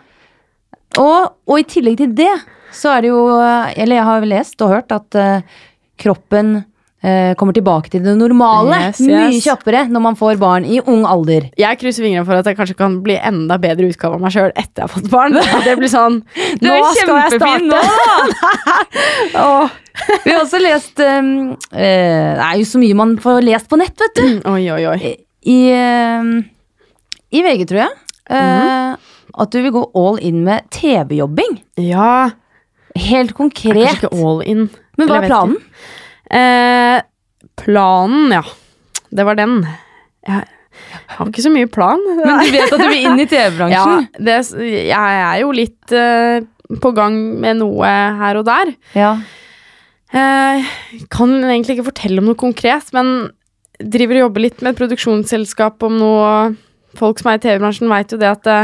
Og, 0.98 1.34
og 1.46 1.58
i 1.60 1.66
tillegg 1.68 1.98
til 2.00 2.14
det, 2.16 2.30
så 2.72 2.94
er 2.96 3.02
det 3.04 3.10
jo 3.10 3.18
Eller 3.76 3.98
jeg 3.98 4.04
har 4.08 4.24
lest 4.30 4.62
og 4.64 4.70
hørt 4.72 4.92
at 4.94 5.18
uh, 5.20 5.40
kroppen 6.00 6.56
eh, 6.56 6.66
kommer 7.38 7.54
tilbake 7.54 7.92
til 7.92 8.02
det 8.02 8.16
normale 8.18 8.74
Yes, 8.88 8.98
mye 9.06 9.28
yes. 9.30 9.44
kjappere 9.44 9.84
når 9.86 10.02
man 10.02 10.16
får 10.18 10.38
barn 10.40 10.64
i 10.66 10.80
ung 10.82 11.04
alder. 11.06 11.44
Jeg 11.56 11.78
krysser 11.78 12.02
fingrene 12.02 12.26
for 12.26 12.34
at 12.40 12.48
jeg 12.50 12.56
kanskje 12.58 12.74
kan 12.80 12.96
bli 13.04 13.14
enda 13.22 13.54
bedre 13.62 13.86
utgave 13.86 14.18
av 14.18 14.24
meg 14.24 14.34
sjøl 14.34 14.48
etter 14.50 14.82
jeg 14.82 14.86
har 14.88 14.90
fått 14.96 15.10
barn. 15.12 15.36
Det 15.66 15.76
blir 15.78 15.92
sånn 15.92 16.16
Nå 16.64 16.78
skal 16.98 17.20
jeg 17.22 17.38
starte! 17.38 17.82
Nå. 19.36 19.52
Vi 20.24 20.30
har 20.32 20.40
også 20.42 20.58
lest 20.62 21.00
um, 21.02 21.30
uh, 21.54 21.78
Det 21.78 22.44
er 22.48 22.58
jo 22.60 22.66
så 22.70 22.78
mye 22.82 22.98
man 22.98 23.14
får 23.22 23.42
lest 23.46 23.70
på 23.70 23.78
nett, 23.80 23.94
vet 23.98 24.18
du. 24.18 24.26
Oi, 24.50 24.64
oi, 24.74 24.82
oi. 24.90 25.14
I, 25.48 25.58
uh, 25.74 26.42
i 27.34 27.42
VG, 27.46 27.64
tror 27.70 27.80
jeg. 27.84 27.96
eh, 28.30 28.96
At 29.38 29.52
du 29.54 29.58
vil 29.62 29.74
gå 29.74 29.82
all 29.98 30.18
in 30.24 30.42
med 30.46 30.66
TV-jobbing. 30.74 31.58
Ja. 31.82 32.30
Helt 32.98 33.06
Jeg 33.06 33.28
er 33.30 33.34
konkret. 33.38 33.76
kanskje 33.86 34.08
ikke 34.10 34.26
all 34.26 34.42
in. 34.42 34.66
Men 34.98 35.10
hva 35.10 35.20
er 35.22 35.28
planen? 35.30 35.58
ikke. 35.60 35.94
Eh, 36.30 36.98
planen, 37.58 38.32
ja. 38.38 38.44
Det 39.08 39.24
var 39.24 39.38
den. 39.38 39.62
Jeg 40.28 40.44
har 41.16 41.30
ikke 41.30 41.44
så 41.46 41.52
mye 41.52 41.70
plan. 41.70 42.02
Men 42.18 42.44
du 42.44 42.52
vet 42.56 42.72
at 42.72 42.82
du 42.82 42.86
vil 42.86 43.08
inn 43.08 43.22
i 43.22 43.28
TV-bransjen? 43.28 44.08
det, 44.28 44.38
jeg 44.90 45.18
er 45.24 45.40
jo 45.42 45.50
litt 45.56 45.96
eh, 45.96 46.44
på 46.82 46.92
gang 46.96 47.16
med 47.40 47.60
noe 47.62 47.92
her 48.20 48.40
og 48.40 48.46
der. 48.48 48.74
Ja. 48.98 49.14
Eh, 50.12 50.68
kan 51.12 51.34
egentlig 51.42 51.78
ikke 51.78 51.90
fortelle 51.90 52.22
om 52.22 52.30
noe 52.30 52.38
konkret, 52.40 52.92
men 52.96 53.30
driver 53.78 54.18
og 54.18 54.26
jobber 54.28 54.46
litt 54.46 54.62
med 54.62 54.72
et 54.74 54.80
produksjonsselskap 54.82 55.84
om 55.86 55.98
noe. 56.00 56.30
Folk 56.98 57.20
som 57.20 57.30
er 57.30 57.38
i 57.38 57.42
TV-bransjen, 57.44 57.90
veit 57.90 58.12
jo 58.14 58.18
det 58.20 58.30
at 58.30 58.46
det, 58.46 58.60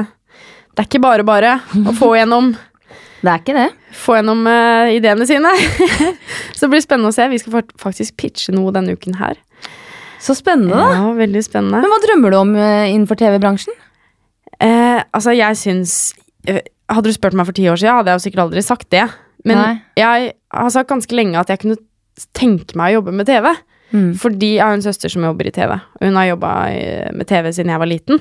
det 0.75 0.83
er 0.83 0.89
ikke 0.89 1.05
bare 1.05 1.27
bare 1.27 1.59
å 1.85 1.93
få 1.97 2.15
gjennom, 2.19 2.55
Det 3.25 3.33
er 3.33 3.41
ikke 3.41 3.57
det. 3.57 3.69
få 3.97 4.19
gjennom 4.19 4.45
uh, 4.45 4.91
ideene 4.93 5.27
sine. 5.29 5.51
Så 6.57 6.67
det 6.67 6.71
blir 6.75 6.85
spennende 6.85 7.13
å 7.13 7.17
se. 7.17 7.27
Vi 7.33 7.41
skal 7.41 7.65
faktisk 7.81 8.19
pitche 8.21 8.53
noe 8.53 8.73
denne 8.75 8.97
uken 8.99 9.17
her. 9.17 9.39
Så 10.21 10.37
spennende, 10.37 10.77
da. 10.77 10.91
Ja, 10.93 11.09
veldig 11.17 11.43
spennende. 11.45 11.81
Men 11.81 11.93
hva 11.93 12.01
drømmer 12.05 12.35
du 12.35 12.39
om 12.43 12.53
uh, 12.59 12.85
innenfor 12.91 13.19
TV-bransjen? 13.21 13.77
Uh, 14.61 15.01
altså, 15.13 15.35
jeg 15.35 15.59
syns 15.61 15.97
Hadde 16.45 17.09
du 17.09 17.17
spurt 17.17 17.33
meg 17.33 17.47
for 17.49 17.57
ti 17.57 17.65
år 17.65 17.79
siden, 17.81 17.97
hadde 17.97 18.13
jeg 18.13 18.19
jo 18.19 18.23
sikkert 18.27 18.43
aldri 18.43 18.61
sagt 18.61 18.91
det. 18.93 19.07
Men 19.49 19.57
Nei. 19.57 19.71
jeg 19.97 20.27
har 20.53 20.73
sagt 20.75 20.91
ganske 20.91 21.17
lenge 21.17 21.41
at 21.41 21.49
jeg 21.49 21.63
kunne 21.63 21.79
tenke 22.37 22.77
meg 22.77 22.93
å 22.93 22.99
jobbe 22.99 23.15
med 23.17 23.25
TV. 23.25 23.49
Mm. 23.95 24.11
Fordi 24.21 24.51
jeg 24.59 24.61
har 24.61 24.77
en 24.77 24.85
søster 24.85 25.09
som 25.09 25.25
jobber 25.25 25.49
i 25.49 25.55
TV. 25.57 25.73
Hun 26.03 26.19
har 26.21 26.29
jobba 26.29 26.51
med 27.17 27.29
TV 27.31 27.49
siden 27.57 27.73
jeg 27.73 27.81
var 27.81 27.89
liten. 27.89 28.21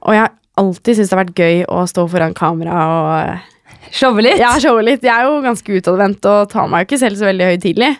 Og 0.00 0.16
jeg 0.16 0.24
har 0.24 0.32
alltid 0.60 0.96
syntes 0.96 1.12
det 1.12 1.16
har 1.16 1.22
vært 1.26 1.42
gøy 1.44 1.62
å 1.68 1.84
stå 1.92 2.06
foran 2.12 2.36
kamera 2.36 2.80
og 2.96 3.50
Showe 3.90 4.22
litt? 4.24 4.38
Jeg 4.40 4.62
showe 4.64 4.84
litt. 4.84 5.02
Jeg 5.04 5.12
er 5.12 5.28
jo 5.28 5.42
ganske 5.44 5.78
utadvendt 5.80 6.26
og 6.30 6.50
tar 6.52 6.68
meg 6.70 6.84
jo 6.84 6.90
ikke 6.90 7.02
selv 7.02 7.20
så 7.20 7.28
veldig 7.28 7.50
høytidelig. 7.52 7.92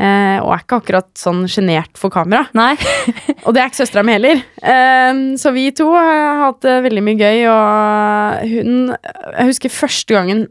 Eh, 0.00 0.38
og 0.38 0.52
er 0.54 0.62
ikke 0.62 0.78
akkurat 0.78 1.08
sånn 1.18 1.42
sjenert 1.50 1.98
for 1.98 2.12
kamera. 2.14 2.44
Nei? 2.56 2.72
Og 3.44 3.50
det 3.52 3.60
er 3.60 3.68
ikke 3.68 3.80
søstera 3.82 4.04
mi 4.06 4.14
heller. 4.14 4.38
Eh, 4.62 5.22
så 5.40 5.50
vi 5.56 5.66
to 5.76 5.88
har 5.96 6.44
hatt 6.44 6.62
det 6.62 6.76
veldig 6.86 7.02
mye 7.04 7.18
gøy, 7.18 7.40
og 7.50 8.50
hun 8.52 8.72
Jeg 8.94 9.48
husker 9.50 9.74
første 9.74 10.14
gangen 10.14 10.46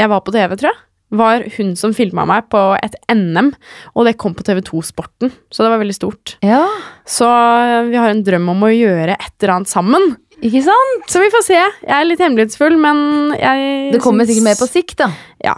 jeg 0.00 0.10
var 0.10 0.22
på 0.26 0.32
TV, 0.34 0.54
tror 0.58 0.70
jeg, 0.72 0.78
var 1.14 1.44
hun 1.56 1.74
som 1.78 1.92
filma 1.94 2.24
meg 2.26 2.48
på 2.50 2.60
et 2.82 2.96
NM, 3.12 3.52
og 3.94 4.08
det 4.08 4.16
kom 4.18 4.34
på 4.34 4.42
TV2 4.46 4.80
Sporten, 4.88 5.30
så 5.54 5.62
det 5.62 5.70
var 5.70 5.82
veldig 5.82 5.94
stort. 5.94 6.32
Ja, 6.42 6.64
Så 7.06 7.28
eh, 7.28 7.90
vi 7.90 7.98
har 8.00 8.10
en 8.10 8.24
drøm 8.26 8.48
om 8.54 8.66
å 8.66 8.72
gjøre 8.74 9.14
et 9.14 9.34
eller 9.38 9.56
annet 9.58 9.70
sammen. 9.70 10.14
Ikke 10.44 10.62
sant? 10.66 11.06
Så 11.10 11.20
vi 11.22 11.30
får 11.32 11.44
se. 11.46 11.56
Jeg 11.58 11.94
er 11.96 12.04
litt 12.08 12.20
hemmelighetsfull, 12.22 12.76
men 12.80 12.98
jeg 13.38 13.92
Det 13.94 14.00
kommer 14.04 14.24
syns- 14.24 14.34
sikkert 14.36 14.48
mer 14.50 14.60
på 14.60 14.68
sikt, 14.70 14.96
da. 15.00 15.08
Ja. 15.44 15.54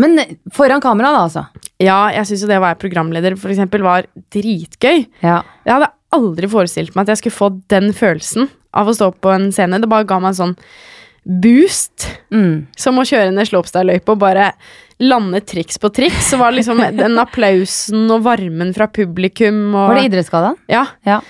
Men 0.00 0.18
eh, 0.18 0.30
foran 0.56 0.80
kamera, 0.80 1.10
da, 1.12 1.24
altså. 1.26 1.46
Ja, 1.82 2.06
jeg 2.14 2.24
syns 2.30 2.42
jo 2.44 2.48
det 2.48 2.56
å 2.60 2.64
være 2.64 2.78
programleder 2.80 3.36
for 3.40 3.52
eksempel 3.52 3.82
var 3.84 4.06
dritgøy. 4.32 5.06
Ja. 5.22 5.42
Jeg 5.66 5.74
hadde 5.76 5.90
aldri 6.16 6.48
forestilt 6.48 6.94
meg 6.96 7.04
at 7.06 7.14
jeg 7.16 7.22
skulle 7.22 7.36
få 7.38 7.50
den 7.72 7.92
følelsen 7.96 8.48
av 8.72 8.88
å 8.88 8.94
stå 8.96 9.10
på 9.20 9.32
en 9.34 9.50
scene. 9.52 9.80
Det 9.82 9.88
bare 9.90 10.06
ga 10.08 10.18
meg 10.22 10.32
en 10.32 10.40
sånn 10.40 10.56
boost. 11.24 12.08
Mm. 12.32 12.66
Som 12.78 12.98
å 12.98 13.04
kjøre 13.06 13.32
ned 13.34 13.46
Slopstadløypa 13.50 14.14
og 14.16 14.22
bare 14.22 14.50
lande 15.02 15.40
triks 15.46 15.78
på 15.82 15.90
triks. 15.94 16.30
Så 16.30 16.38
var 16.40 16.50
det 16.52 16.62
liksom 16.62 16.80
den 16.98 17.18
applausen 17.20 18.08
og 18.14 18.24
varmen 18.26 18.72
fra 18.76 18.88
publikum 18.88 19.74
og 19.74 19.90
Var 19.92 20.00
det 20.00 20.08
idrettsgallaen? 20.10 20.58
Ja. 20.72 20.86
Ja. 21.06 21.20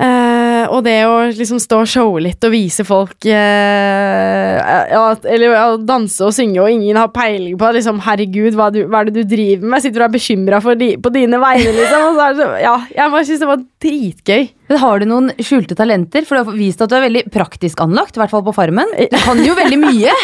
Eh, 0.00 0.64
og 0.72 0.80
det 0.86 0.96
å 1.04 1.16
liksom 1.28 1.58
stå 1.60 1.82
og 1.82 1.88
showe 1.90 2.22
litt 2.24 2.44
og 2.46 2.54
vise 2.54 2.86
folk 2.88 3.26
uh, 3.28 4.54
ja, 4.88 5.02
Eller 5.28 5.52
ja, 5.52 5.64
danse 5.76 6.24
og 6.24 6.32
synge, 6.32 6.56
og 6.62 6.72
ingen 6.72 6.96
har 6.96 7.10
peiling 7.12 7.58
på 7.60 7.68
liksom, 7.76 7.98
Herregud, 8.06 8.56
hva, 8.56 8.70
du, 8.72 8.78
hva 8.88 9.02
er 9.02 9.10
det 9.10 9.18
du 9.18 9.34
driver 9.34 9.74
med? 9.74 9.84
Sitter 9.84 10.00
du 10.00 10.04
og 10.06 10.08
er 10.08 10.14
bekymra 10.14 10.62
på 10.64 11.12
dine 11.12 11.42
vegne, 11.42 11.76
liksom? 11.76 12.16
Så, 12.16 12.48
ja, 12.62 12.74
jeg 12.96 13.14
bare 13.16 13.28
syns 13.28 13.44
det 13.44 13.50
var 13.50 13.62
dritgøy. 13.84 14.48
Men 14.72 14.82
har 14.86 15.02
du 15.02 15.08
noen 15.10 15.30
skjulte 15.36 15.76
talenter? 15.76 16.24
For 16.24 16.38
du 16.38 16.48
har 16.48 16.60
vist 16.62 16.80
at 16.80 16.92
du 16.92 16.96
er 16.96 17.08
veldig 17.08 17.26
praktisk 17.34 17.84
anlagt, 17.84 18.16
i 18.16 18.24
hvert 18.24 18.32
fall 18.32 18.46
på 18.46 18.56
Farmen. 18.56 18.96
Du 18.96 19.20
kan 19.20 19.40
jo 19.44 19.56
veldig 19.58 19.80
mye. 19.84 20.18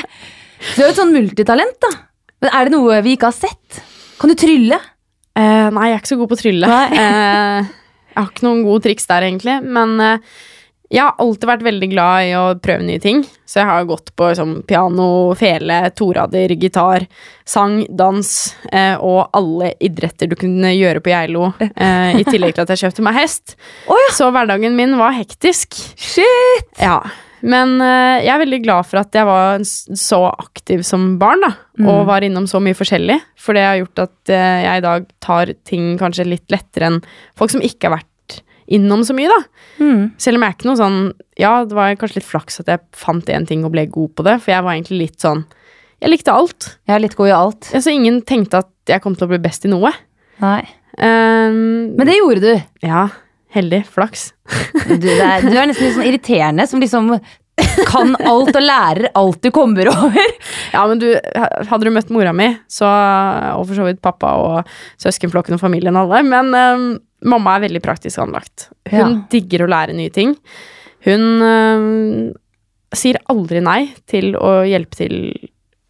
Du 0.72 0.80
er 0.80 0.86
jo 0.86 0.92
et 0.94 1.00
sånn 1.00 1.12
multitalent, 1.12 1.76
da. 1.84 1.92
Men 2.44 2.54
er 2.54 2.68
det 2.68 2.78
noe 2.78 3.00
vi 3.04 3.16
ikke 3.16 3.28
har 3.28 3.36
sett? 3.44 3.82
Kan 4.20 4.32
du 4.32 4.38
trylle? 4.40 4.80
Uh, 5.36 5.68
nei, 5.74 5.90
jeg 5.90 5.98
er 5.98 6.00
ikke 6.00 6.16
så 6.16 6.22
god 6.22 6.30
på 6.32 6.38
å 6.38 6.46
trylle. 6.46 6.78
Nei. 6.78 7.74
Jeg 8.16 8.22
har 8.24 8.30
ikke 8.32 8.46
noen 8.46 8.62
gode 8.64 8.86
triks 8.86 9.10
der, 9.10 9.26
egentlig. 9.28 9.58
Men 9.60 9.98
eh, 10.00 10.36
jeg 10.88 11.02
har 11.02 11.18
alltid 11.20 11.48
vært 11.50 11.64
veldig 11.66 11.88
glad 11.90 12.28
i 12.28 12.30
å 12.38 12.44
prøve 12.62 12.86
nye 12.86 13.02
ting. 13.02 13.20
Så 13.44 13.58
jeg 13.60 13.68
har 13.68 13.88
gått 13.88 14.12
på 14.16 14.30
liksom, 14.30 14.54
piano, 14.68 15.08
fele, 15.36 15.80
torader, 15.98 16.54
gitar, 16.56 17.04
sang, 17.44 17.80
dans 17.90 18.30
eh, 18.72 18.94
og 18.96 19.34
alle 19.36 19.74
idretter 19.84 20.30
du 20.30 20.36
kunne 20.38 20.72
gjøre 20.72 21.02
på 21.04 21.12
Geilo. 21.12 21.50
Eh, 21.60 22.22
I 22.22 22.24
tillegg 22.24 22.56
til 22.56 22.64
at 22.64 22.72
jeg 22.72 22.86
kjøpte 22.86 23.04
meg 23.04 23.18
hest. 23.18 23.56
Oh, 23.84 23.98
ja. 24.06 24.14
Så 24.16 24.30
hverdagen 24.32 24.78
min 24.78 24.96
var 24.96 25.12
hektisk. 25.18 25.76
Shit! 26.00 26.72
Ja. 26.80 27.02
Men 27.44 27.76
eh, 27.84 28.24
jeg 28.24 28.32
er 28.32 28.42
veldig 28.42 28.60
glad 28.64 28.88
for 28.88 29.02
at 29.02 29.16
jeg 29.16 29.28
var 29.28 29.64
så 29.66 30.20
aktiv 30.30 30.84
som 30.86 31.16
barn, 31.20 31.44
da. 31.44 31.52
Og 31.84 32.06
var 32.08 32.24
innom 32.24 32.46
så 32.48 32.60
mye 32.64 32.76
forskjellig. 32.76 33.18
For 33.40 33.56
det 33.56 33.64
har 33.66 33.80
gjort 33.82 34.04
at 34.06 34.32
eh, 34.32 34.60
jeg 34.64 34.80
i 34.80 34.84
dag 34.86 35.08
tar 35.24 35.52
ting 35.68 35.96
kanskje 36.00 36.28
litt 36.28 36.46
lettere 36.54 36.88
enn 36.90 37.00
folk 37.38 37.52
som 37.52 37.64
ikke 37.64 37.90
har 37.90 37.98
vært 37.98 38.40
innom 38.66 39.04
så 39.06 39.14
mye, 39.14 39.30
da. 39.30 39.40
Mm. 39.78 40.00
Selv 40.18 40.38
om 40.38 40.46
jeg 40.46 40.52
er 40.52 40.56
ikke 40.56 40.68
noe 40.70 40.80
sånn 40.80 40.96
Ja, 41.38 41.52
det 41.68 41.76
var 41.76 41.92
kanskje 42.00 42.18
litt 42.18 42.26
flaks 42.26 42.58
at 42.62 42.70
jeg 42.72 42.82
fant 42.96 43.28
én 43.30 43.44
ting 43.46 43.62
og 43.66 43.74
ble 43.76 43.84
god 43.92 44.16
på 44.16 44.24
det, 44.26 44.38
for 44.42 44.54
jeg 44.54 44.64
var 44.66 44.74
egentlig 44.74 44.98
litt 45.04 45.20
sånn 45.22 45.44
Jeg 46.02 46.10
likte 46.10 46.34
alt. 46.34 46.72
Jeg 46.88 46.96
er 46.96 47.04
litt 47.04 47.14
god 47.18 47.30
i 47.30 47.36
alt. 47.36 47.68
Så 47.70 47.92
ingen 47.92 48.18
tenkte 48.26 48.64
at 48.64 48.90
jeg 48.90 49.02
kom 49.04 49.14
til 49.16 49.28
å 49.28 49.30
bli 49.34 49.38
best 49.44 49.64
i 49.68 49.70
noe. 49.70 49.92
Nei. 50.42 50.64
Um, 50.96 51.94
Men 51.96 52.08
det 52.08 52.18
gjorde 52.18 52.42
du. 52.42 52.66
Ja. 52.84 53.06
Heldig. 53.56 53.82
Flaks. 53.88 54.28
Du, 54.86 54.94
det 55.02 55.16
er, 55.16 55.42
du 55.46 55.54
er 55.56 55.66
nesten 55.70 55.86
litt 55.88 55.96
sånn 55.96 56.06
irriterende 56.10 56.66
som 56.68 56.82
liksom 56.82 57.08
kan 57.88 58.12
alt 58.28 58.52
og 58.52 58.60
lærer 58.62 59.08
alt 59.16 59.38
du 59.42 59.48
kommer 59.54 59.88
over. 59.88 60.32
Ja, 60.74 60.82
men 60.90 61.00
du, 61.00 61.06
hadde 61.16 61.86
du 61.88 61.92
møtt 61.94 62.10
mora 62.12 62.34
mi, 62.36 62.50
så, 62.68 62.84
og 63.56 63.64
for 63.70 63.78
så 63.78 63.86
vidt 63.88 64.02
pappa 64.04 64.34
og 64.42 64.72
søskenflokken 65.00 65.56
og 65.56 65.62
familien 65.62 65.96
alle, 65.96 66.20
men 66.26 66.52
um, 66.52 66.86
mamma 67.32 67.56
er 67.56 67.64
veldig 67.64 67.80
praktisk 67.84 68.20
anlagt. 68.22 68.68
Hun 68.92 68.98
Ja. 69.00 69.08
digger 69.32 69.64
å 69.64 69.70
lære 69.72 69.96
nye 69.96 70.12
ting. 70.12 70.36
Hun 71.06 71.24
um, 71.40 72.28
sier 72.96 73.18
aldri 73.32 73.64
nei 73.64 73.80
til 74.10 74.34
å 74.36 74.58
hjelpe 74.68 75.00
til 75.00 75.16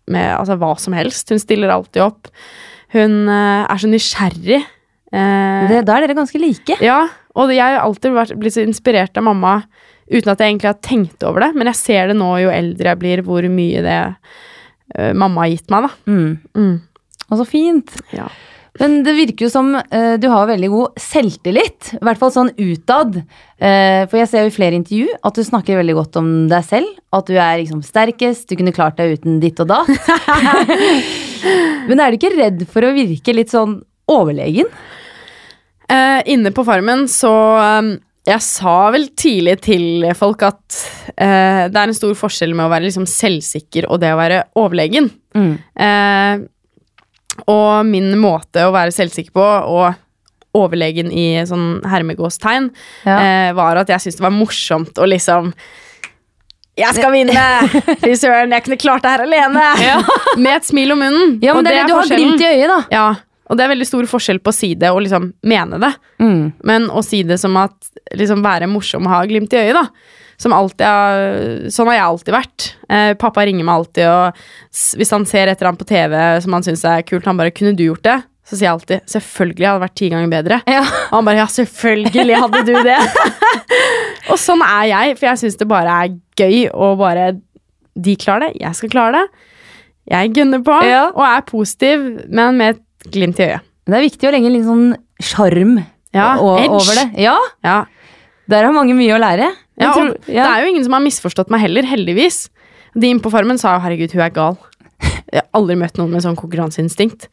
med 0.06 0.30
altså, 0.36 0.54
hva 0.60 0.74
som 0.78 0.94
helst. 0.94 1.34
Hun 1.34 1.42
stiller 1.42 1.72
alltid 1.74 2.04
opp. 2.06 2.30
Hun 2.94 3.24
uh, 3.26 3.66
er 3.66 3.82
så 3.82 3.90
nysgjerrig. 3.90 4.62
Uh, 5.10 5.66
Det, 5.70 5.82
da 5.88 5.96
er 5.98 6.06
dere 6.06 6.14
ganske 6.18 6.38
like. 6.38 6.78
ja, 6.84 7.00
og 7.36 7.52
jeg 7.52 7.76
har 7.76 7.84
alltid 7.84 8.16
vært, 8.16 8.34
blitt 8.40 8.56
så 8.56 8.64
inspirert 8.64 9.18
av 9.20 9.26
mamma 9.28 9.60
uten 10.06 10.32
at 10.32 10.40
jeg 10.40 10.52
egentlig 10.52 10.70
har 10.70 10.82
tenkt 10.84 11.24
over 11.26 11.44
det, 11.44 11.52
men 11.58 11.70
jeg 11.72 11.80
ser 11.80 12.10
det 12.10 12.18
nå 12.18 12.30
jo 12.44 12.50
eldre 12.52 12.92
jeg 12.92 13.02
blir, 13.02 13.22
hvor 13.26 13.46
mye 13.50 13.84
det 13.84 14.00
uh, 14.06 15.12
mamma 15.18 15.44
har 15.44 15.54
gitt 15.56 15.72
meg, 15.72 15.88
da. 15.88 16.12
Mm. 16.12 16.28
Mm. 16.56 16.76
Og 17.26 17.40
så 17.40 17.46
fint. 17.48 17.96
Ja. 18.14 18.28
Men 18.78 18.98
det 19.06 19.14
virker 19.16 19.46
jo 19.46 19.50
som 19.52 19.72
uh, 19.74 20.14
du 20.20 20.28
har 20.30 20.48
veldig 20.50 20.70
god 20.72 21.00
selvtillit, 21.00 21.92
i 21.96 22.02
hvert 22.06 22.20
fall 22.20 22.32
sånn 22.34 22.52
utad. 22.54 23.18
Uh, 23.58 24.04
for 24.06 24.20
jeg 24.20 24.30
ser 24.30 24.46
jo 24.46 24.52
i 24.52 24.56
flere 24.56 24.78
intervju 24.78 25.16
at 25.26 25.38
du 25.38 25.42
snakker 25.46 25.80
veldig 25.80 25.96
godt 25.98 26.20
om 26.20 26.30
deg 26.52 26.68
selv. 26.68 26.92
At 27.16 27.26
du 27.30 27.34
er 27.34 27.58
liksom 27.62 27.82
sterkest, 27.86 28.46
du 28.50 28.58
kunne 28.60 28.74
klart 28.76 29.00
deg 29.00 29.16
uten 29.18 29.40
ditt 29.42 29.58
og 29.64 29.72
datt. 29.72 29.90
Men 31.88 32.02
er 32.02 32.12
du 32.12 32.20
ikke 32.20 32.36
redd 32.36 32.66
for 32.70 32.86
å 32.86 32.94
virke 32.94 33.34
litt 33.34 33.52
sånn 33.54 33.80
overlegen? 34.12 34.70
Eh, 35.92 36.22
inne 36.34 36.50
på 36.50 36.64
farmen 36.66 37.04
så 37.10 37.30
um, 37.80 37.92
Jeg 38.26 38.42
sa 38.42 38.90
vel 38.90 39.04
tidlig 39.14 39.52
til 39.68 40.06
folk 40.18 40.42
at 40.48 40.78
eh, 41.14 41.68
det 41.70 41.78
er 41.78 41.86
en 41.92 41.94
stor 41.94 42.16
forskjell 42.18 42.56
med 42.58 42.66
å 42.66 42.72
være 42.72 42.88
liksom 42.88 43.06
selvsikker 43.06 43.86
og 43.86 44.00
det 44.02 44.10
å 44.10 44.18
være 44.18 44.40
overlegen. 44.58 45.12
Mm. 45.38 45.52
Eh, 45.78 46.42
og 47.52 47.86
min 47.86 48.10
måte 48.18 48.64
å 48.66 48.72
være 48.74 48.94
selvsikker 48.96 49.34
på, 49.36 49.44
og 49.46 50.02
overlegen 50.56 51.10
i 51.12 51.36
sånn 51.46 51.82
hermegåstegn, 51.86 52.70
Ja. 53.04 53.16
eh, 53.20 53.50
var 53.54 53.76
at 53.76 53.90
jeg 53.92 54.00
syntes 54.06 54.16
det 54.18 54.24
var 54.26 54.32
morsomt 54.34 54.98
å 54.98 55.06
liksom 55.06 55.52
Jeg 56.76 56.92
skal 56.96 57.12
vinne! 57.12 57.44
Fy 58.02 58.16
søren, 58.20 58.50
jeg 58.52 58.64
kunne 58.66 58.76
klart 58.80 59.04
det 59.04 59.12
her 59.14 59.22
alene! 59.24 59.62
Med 60.44 60.58
et 60.58 60.66
smil 60.68 60.92
om 60.92 60.98
munnen. 61.00 61.38
Ja, 61.44 61.54
men 61.54 61.62
Og 61.62 61.64
det 61.64 61.72
er 61.72 61.84
det 61.84 61.92
du 61.92 61.94
har 61.96 62.10
glimt 62.10 62.42
i 62.42 62.50
øyet, 62.50 62.68
da. 62.72 62.80
Ja, 62.92 63.06
og 63.46 63.56
det 63.56 63.64
er 63.64 63.72
veldig 63.74 63.86
stor 63.86 64.06
forskjell 64.10 64.40
på 64.42 64.50
å 64.50 64.56
si 64.56 64.72
det 64.74 64.90
og 64.90 65.02
liksom 65.04 65.28
mene 65.46 65.78
det. 65.82 65.92
Mm. 66.18 66.52
Men 66.66 66.88
å 66.90 67.02
si 67.06 67.22
det 67.26 67.38
som 67.38 67.56
at 67.60 67.90
liksom 68.18 68.42
være 68.42 68.66
morsom 68.70 69.06
og 69.06 69.12
ha 69.12 69.24
glimt 69.28 69.54
i 69.54 69.60
øyet, 69.60 69.76
da. 69.78 69.86
Som 70.36 70.52
alltid 70.52 70.84
har, 70.84 71.68
sånn 71.72 71.88
har 71.88 71.96
jeg 71.96 72.06
alltid 72.06 72.34
vært. 72.34 72.64
Eh, 72.92 73.12
pappa 73.16 73.46
ringer 73.46 73.64
meg 73.64 73.78
alltid, 73.78 74.08
og 74.10 74.98
hvis 75.00 75.12
han 75.14 75.24
ser 75.28 75.48
et 75.48 75.56
eller 75.56 75.70
annet 75.70 75.80
på 75.80 75.88
TV 75.88 76.16
som 76.44 76.56
han 76.58 76.66
syns 76.66 76.84
er 76.84 77.06
kult, 77.08 77.24
han 77.24 77.38
bare 77.38 77.50
'Kunne 77.54 77.76
du 77.76 77.86
gjort 77.86 78.02
det?' 78.02 78.22
Så 78.46 78.54
sier 78.54 78.68
jeg 78.68 78.76
alltid 78.76 79.00
'Selvfølgelig 79.06 79.66
hadde 79.66 79.80
det 79.80 79.86
vært 79.88 79.96
ti 79.96 80.08
ganger 80.10 80.30
bedre'. 80.34 80.62
Ja. 80.66 80.82
Og 80.82 81.14
han 81.16 81.24
bare 81.24 81.40
'Ja, 81.40 81.46
selvfølgelig 81.46 82.36
hadde 82.36 82.64
du 82.66 82.74
det'. 82.74 83.08
og 84.30 84.36
sånn 84.38 84.62
er 84.62 84.84
jeg, 84.92 85.18
for 85.18 85.26
jeg 85.26 85.38
syns 85.38 85.56
det 85.56 85.68
bare 85.68 86.04
er 86.04 86.18
gøy 86.36 86.70
å 86.74 86.96
bare 86.98 87.40
De 87.98 88.14
klarer 88.16 88.50
det, 88.52 88.60
jeg 88.60 88.74
skal 88.74 88.90
klare 88.90 89.12
det. 89.12 89.28
Jeg 90.10 90.34
gønner 90.34 90.62
på 90.62 90.82
Ja. 90.84 91.10
og 91.14 91.24
er 91.24 91.40
positiv, 91.48 92.28
men 92.28 92.58
med 92.58 92.76
et 92.76 92.82
glimt 93.04 93.38
i 93.40 93.46
øyet. 93.50 93.60
Det 93.86 93.94
er 93.94 94.02
viktig 94.06 94.28
å 94.28 94.32
legge 94.34 94.50
litt 94.50 94.64
sånn 94.66 94.96
sjarm 95.22 95.76
Ja, 96.16 96.36
over 96.40 96.94
det. 96.96 97.06
Ja, 97.22 97.36
Ja, 97.64 97.84
der 98.48 98.64
har 98.64 98.72
mange 98.74 98.94
mye 98.94 99.14
å 99.14 99.20
lære. 99.20 99.50
Ja, 99.78 99.92
tror- 99.92 100.14
og 100.16 100.26
Det 100.26 100.36
er 100.38 100.62
jo 100.64 100.70
ingen 100.72 100.84
som 100.84 100.92
har 100.96 101.02
misforstått 101.04 101.50
meg 101.50 101.60
heller, 101.60 101.82
heldigvis. 101.82 102.48
De 102.96 103.10
inne 103.10 103.20
på 103.20 103.30
Farmen 103.30 103.58
sa 103.58 103.74
jo 103.76 103.80
'herregud, 103.84 104.12
hun 104.12 104.22
er 104.22 104.30
gal'. 104.30 104.56
Jeg 105.32 105.42
har 105.42 105.48
aldri 105.60 105.76
møtt 105.76 105.98
noen 105.98 106.10
med 106.10 106.22
sånn 106.22 106.36
konkurranseinstinkt. 106.36 107.28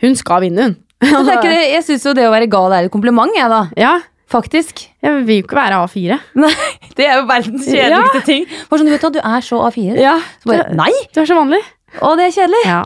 Hun 0.00 0.14
skal 0.16 0.40
vinne, 0.40 0.62
hun. 0.62 0.76
Jeg 1.02 1.82
syns 1.84 2.04
jo 2.06 2.14
det 2.14 2.24
å 2.26 2.32
være 2.32 2.48
gal 2.48 2.72
er 2.72 2.84
et 2.86 2.90
kompliment, 2.92 3.30
jeg, 3.36 3.48
da. 3.50 3.68
Ja, 3.76 4.00
Faktisk. 4.32 4.88
jeg 5.02 5.24
vil 5.26 5.42
jo 5.42 5.42
ikke 5.44 5.56
være 5.58 5.76
A4. 5.84 6.18
Nei, 6.40 6.54
det 6.96 7.04
er 7.06 7.18
jo 7.20 7.26
verdens 7.28 7.66
kjedeligste 7.68 8.24
ting. 8.24 8.46
Bare 8.70 8.80
sånn, 8.80 8.86
du 8.88 8.92
vet 8.94 9.04
at 9.04 9.12
du 9.12 9.20
er 9.20 9.40
så 9.44 9.58
A4. 9.68 9.98
Ja, 10.00 10.14
Så 10.40 10.48
bare, 10.48 10.72
nei! 10.74 10.88
Du 11.12 11.20
er 11.20 11.26
så 11.28 11.36
vanlig. 11.36 11.60
Å, 12.00 12.14
det 12.16 12.30
er 12.30 12.32
kjedelig. 12.38 12.62
Ja. 12.64 12.78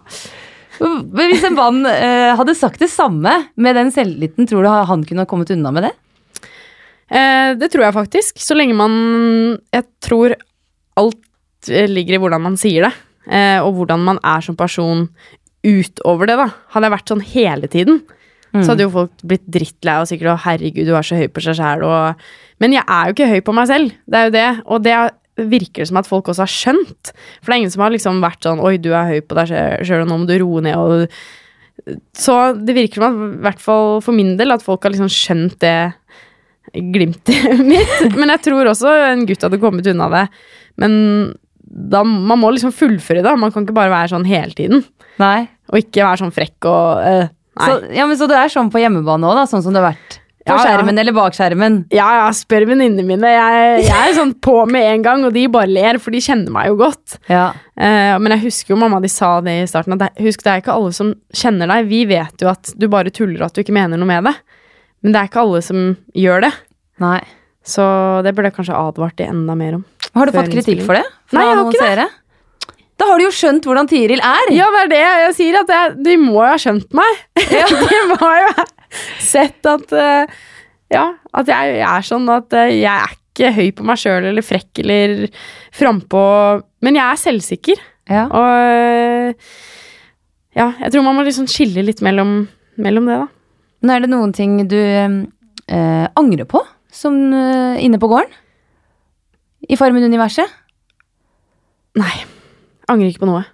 Men 0.81 1.31
Hvis 1.33 1.45
en 1.47 1.57
mann 1.57 1.87
eh, 1.89 2.35
hadde 2.37 2.57
sagt 2.59 2.83
det 2.83 2.91
samme 2.93 3.33
med 3.57 3.79
den 3.79 3.93
selvtilliten, 3.95 4.49
tror 4.49 4.67
du 4.67 4.71
han 4.71 5.05
kunne 5.07 5.25
ha 5.25 5.31
kommet 5.31 5.53
unna 5.55 5.73
med 5.75 5.89
det? 5.89 5.95
Eh, 7.07 7.55
det 7.59 7.71
tror 7.73 7.87
jeg 7.87 7.97
faktisk. 7.97 8.43
Så 8.43 8.57
lenge 8.59 8.75
man 8.75 9.59
Jeg 9.73 9.87
tror 10.03 10.35
alt 10.99 11.71
eh, 11.71 11.89
ligger 11.91 12.17
i 12.17 12.23
hvordan 12.23 12.43
man 12.43 12.59
sier 12.61 12.89
det, 12.89 12.95
eh, 13.31 13.59
og 13.62 13.75
hvordan 13.79 14.05
man 14.07 14.21
er 14.25 14.45
som 14.45 14.57
person 14.59 15.07
utover 15.67 16.31
det, 16.31 16.37
da. 16.39 16.51
Hadde 16.75 16.89
jeg 16.89 16.95
vært 16.95 17.11
sånn 17.11 17.27
hele 17.27 17.71
tiden, 17.71 18.03
så 18.57 18.71
hadde 18.73 18.87
jo 18.87 18.93
folk 18.95 19.25
blitt 19.27 19.45
drittlei 19.53 19.99
og 20.01 20.07
sikkert 20.09 20.31
'Å, 20.33 20.43
herregud, 20.47 20.87
du 20.89 20.95
er 20.97 21.05
så 21.05 21.19
høy 21.19 21.27
på 21.29 21.43
seg 21.45 21.59
sjæl', 21.59 21.83
og 21.85 22.15
Men 22.59 22.73
jeg 22.73 22.85
er 22.89 23.05
jo 23.05 23.12
ikke 23.12 23.29
høy 23.29 23.41
på 23.45 23.53
meg 23.53 23.67
selv. 23.69 23.93
Det 24.09 24.17
er 24.17 24.25
jo 24.25 24.33
det. 24.33 24.62
Og 24.65 24.83
det 24.83 24.93
virker 25.37 25.83
det 25.83 25.88
som 25.90 26.01
at 26.01 26.09
folk 26.09 26.31
også 26.33 26.44
har 26.46 26.53
skjønt. 26.53 27.12
For 27.40 27.51
det 27.51 27.57
er 27.57 27.62
ingen 27.62 27.75
som 27.75 27.85
har 27.85 27.92
liksom 27.92 28.22
vært 28.25 28.46
sånn 28.46 28.62
'Oi, 28.62 28.77
du 28.81 28.92
er 28.94 29.11
høy 29.11 29.20
på 29.20 29.37
deg 29.37 29.53
sjøl, 29.85 30.05
og 30.05 30.09
nå 30.09 30.20
må 30.22 30.29
du 30.29 30.38
roe 30.40 30.64
ned', 30.64 30.77
og 30.77 31.09
Så 32.16 32.57
det 32.57 32.72
virker 32.72 32.99
som 32.99 33.05
at, 33.05 33.16
i 33.37 33.42
hvert 33.44 33.61
fall 33.61 34.01
for 34.01 34.16
min 34.16 34.37
del, 34.38 34.51
at 34.51 34.64
folk 34.64 34.83
har 34.83 34.94
liksom 34.94 35.12
skjønt 35.12 35.59
det 35.61 35.92
glimtet 36.72 37.61
mitt. 37.70 38.16
Men 38.16 38.33
jeg 38.33 38.46
tror 38.49 38.70
også 38.72 38.90
en 39.12 39.27
gutt 39.29 39.44
hadde 39.44 39.61
kommet 39.61 39.87
unna 39.87 40.09
det. 40.09 40.25
Men 40.81 41.37
da, 41.62 42.03
man 42.03 42.40
må 42.40 42.51
liksom 42.51 42.72
fullføre 42.75 43.22
det. 43.22 43.37
Man 43.38 43.53
kan 43.53 43.66
ikke 43.66 43.77
bare 43.77 43.92
være 43.92 44.14
sånn 44.14 44.27
hele 44.27 44.57
tiden. 44.57 44.85
Nei. 45.20 45.46
Og 45.70 45.83
ikke 45.83 46.05
være 46.07 46.22
sånn 46.25 46.35
frekk 46.35 46.68
og 46.70 47.03
uh, 47.05 47.33
Nei. 47.57 47.68
Så, 47.70 47.77
ja, 47.96 48.05
men 48.05 48.18
så 48.20 48.27
du 48.29 48.35
er 48.37 48.51
sånn 48.53 48.68
på 48.68 48.83
hjemmebane 48.83 49.25
òg, 49.25 49.38
da? 49.38 49.46
Sånn 49.49 49.62
som 49.64 49.72
du 49.72 49.79
har 49.81 49.94
vært 49.94 50.18
på 50.47 50.55
Ja, 50.55 50.57
ja. 50.57 50.65
skjermen 50.65 50.99
eller 51.03 51.15
bak 51.17 51.35
skjermen? 51.37 51.79
ja, 51.95 52.07
ja, 52.21 52.27
spør 52.37 52.69
venninnene 52.71 53.05
mine. 53.07 53.33
Jeg, 53.35 53.85
jeg 53.89 54.11
er 54.11 54.15
sånn 54.17 54.35
på 54.43 54.55
med 54.71 54.87
en 54.93 55.03
gang, 55.07 55.25
og 55.27 55.35
de 55.35 55.47
bare 55.53 55.71
ler, 55.71 55.99
for 56.03 56.15
de 56.15 56.23
kjenner 56.23 56.55
meg 56.55 56.69
jo 56.71 56.77
godt. 56.85 57.17
Ja. 57.33 57.49
Uh, 57.75 58.15
men 58.23 58.37
jeg 58.37 58.45
husker 58.47 58.75
jo 58.75 58.79
mamma 58.81 59.01
de 59.03 59.11
sa 59.13 59.33
det 59.45 59.57
i 59.61 59.67
starten, 59.71 59.99
at 59.99 60.21
husk, 60.23 60.45
det 60.47 60.53
er 60.53 60.63
ikke 60.63 60.77
alle 60.77 60.93
som 60.97 61.15
kjenner 61.35 61.71
deg. 61.75 61.91
Vi 61.91 62.05
vet 62.11 62.45
jo 62.47 62.53
at 62.53 62.71
du 62.79 62.87
bare 62.93 63.11
tuller, 63.15 63.41
og 63.43 63.51
at 63.51 63.59
du 63.59 63.65
ikke 63.65 63.75
mener 63.77 63.99
noe 64.01 64.09
med 64.09 64.31
det. 64.31 64.37
Men 65.05 65.13
det 65.13 65.21
er 65.21 65.29
ikke 65.33 65.43
alle 65.43 65.65
som 65.67 65.83
gjør 66.17 66.47
det. 66.47 66.53
Nei. 67.03 67.19
Så 67.67 67.83
det 68.23 68.33
burde 68.37 68.53
jeg 68.53 68.57
kanskje 68.61 68.79
advart 68.79 69.19
de 69.19 69.27
enda 69.27 69.57
mer 69.59 69.81
om. 69.81 69.85
Har 70.17 70.31
du 70.31 70.33
fått 70.39 70.53
kritikk 70.55 70.85
for 70.87 70.97
det? 70.97 71.03
Nei, 71.35 71.43
jeg 71.43 71.59
har 71.59 71.67
ikke 71.67 71.75
det. 71.75 71.83
seere? 71.83 72.07
Da 72.97 73.09
har 73.11 73.21
du 73.21 73.27
jo 73.27 73.35
skjønt 73.35 73.67
hvordan 73.69 73.89
Tiril 73.91 74.23
er! 74.25 74.51
Ja, 74.57 74.71
det 74.73 74.87
er 74.87 74.91
det 74.93 75.03
jeg 75.03 75.37
sier, 75.37 75.59
at 75.61 75.73
jeg, 75.73 75.97
de 76.07 76.17
må 76.21 76.39
jo 76.39 76.49
ha 76.49 76.57
skjønt 76.61 76.97
meg. 76.97 77.23
de 77.91 78.01
må 78.15 78.31
jo 78.41 78.51
ha 78.57 78.65
sett 79.21 79.69
at 79.69 79.93
eh, 79.93 80.37
Ja, 80.95 81.05
at 81.37 81.51
jeg, 81.51 81.77
jeg 81.81 81.87
er 81.91 82.07
sånn 82.07 82.29
at 82.33 82.57
eh, 82.57 82.73
jeg 82.79 82.93
er 82.95 83.17
ikke 83.17 83.51
høy 83.53 83.69
på 83.77 83.85
meg 83.85 84.01
sjøl 84.01 84.31
eller 84.31 84.45
frekk 84.45 84.81
eller 84.81 85.27
frampå, 85.77 86.23
men 86.87 86.97
jeg 86.97 87.05
er 87.05 87.21
selvsikker. 87.21 87.83
Ja. 88.09 88.23
Og 88.31 88.71
eh, 88.73 89.51
ja, 90.57 90.71
jeg 90.81 90.95
tror 90.95 91.05
man 91.05 91.19
må 91.19 91.27
liksom 91.27 91.49
skille 91.53 91.85
litt 91.85 92.01
mellom, 92.07 92.47
mellom 92.81 93.11
det, 93.11 93.19
da. 93.27 93.29
Men 93.85 93.93
er 93.93 94.07
det 94.07 94.09
noen 94.15 94.33
ting 94.33 94.55
du 94.71 94.79
eh, 94.81 96.07
angrer 96.17 96.49
på 96.49 96.63
som 96.97 97.19
inne 97.77 98.01
på 98.01 98.09
gården? 98.09 98.33
I 99.69 99.77
Farmen-universet? 99.77 100.49
Nei. 102.01 102.15
Angrer 102.92 103.11
ikke 103.11 103.25
på 103.25 103.31
noe. 103.31 103.44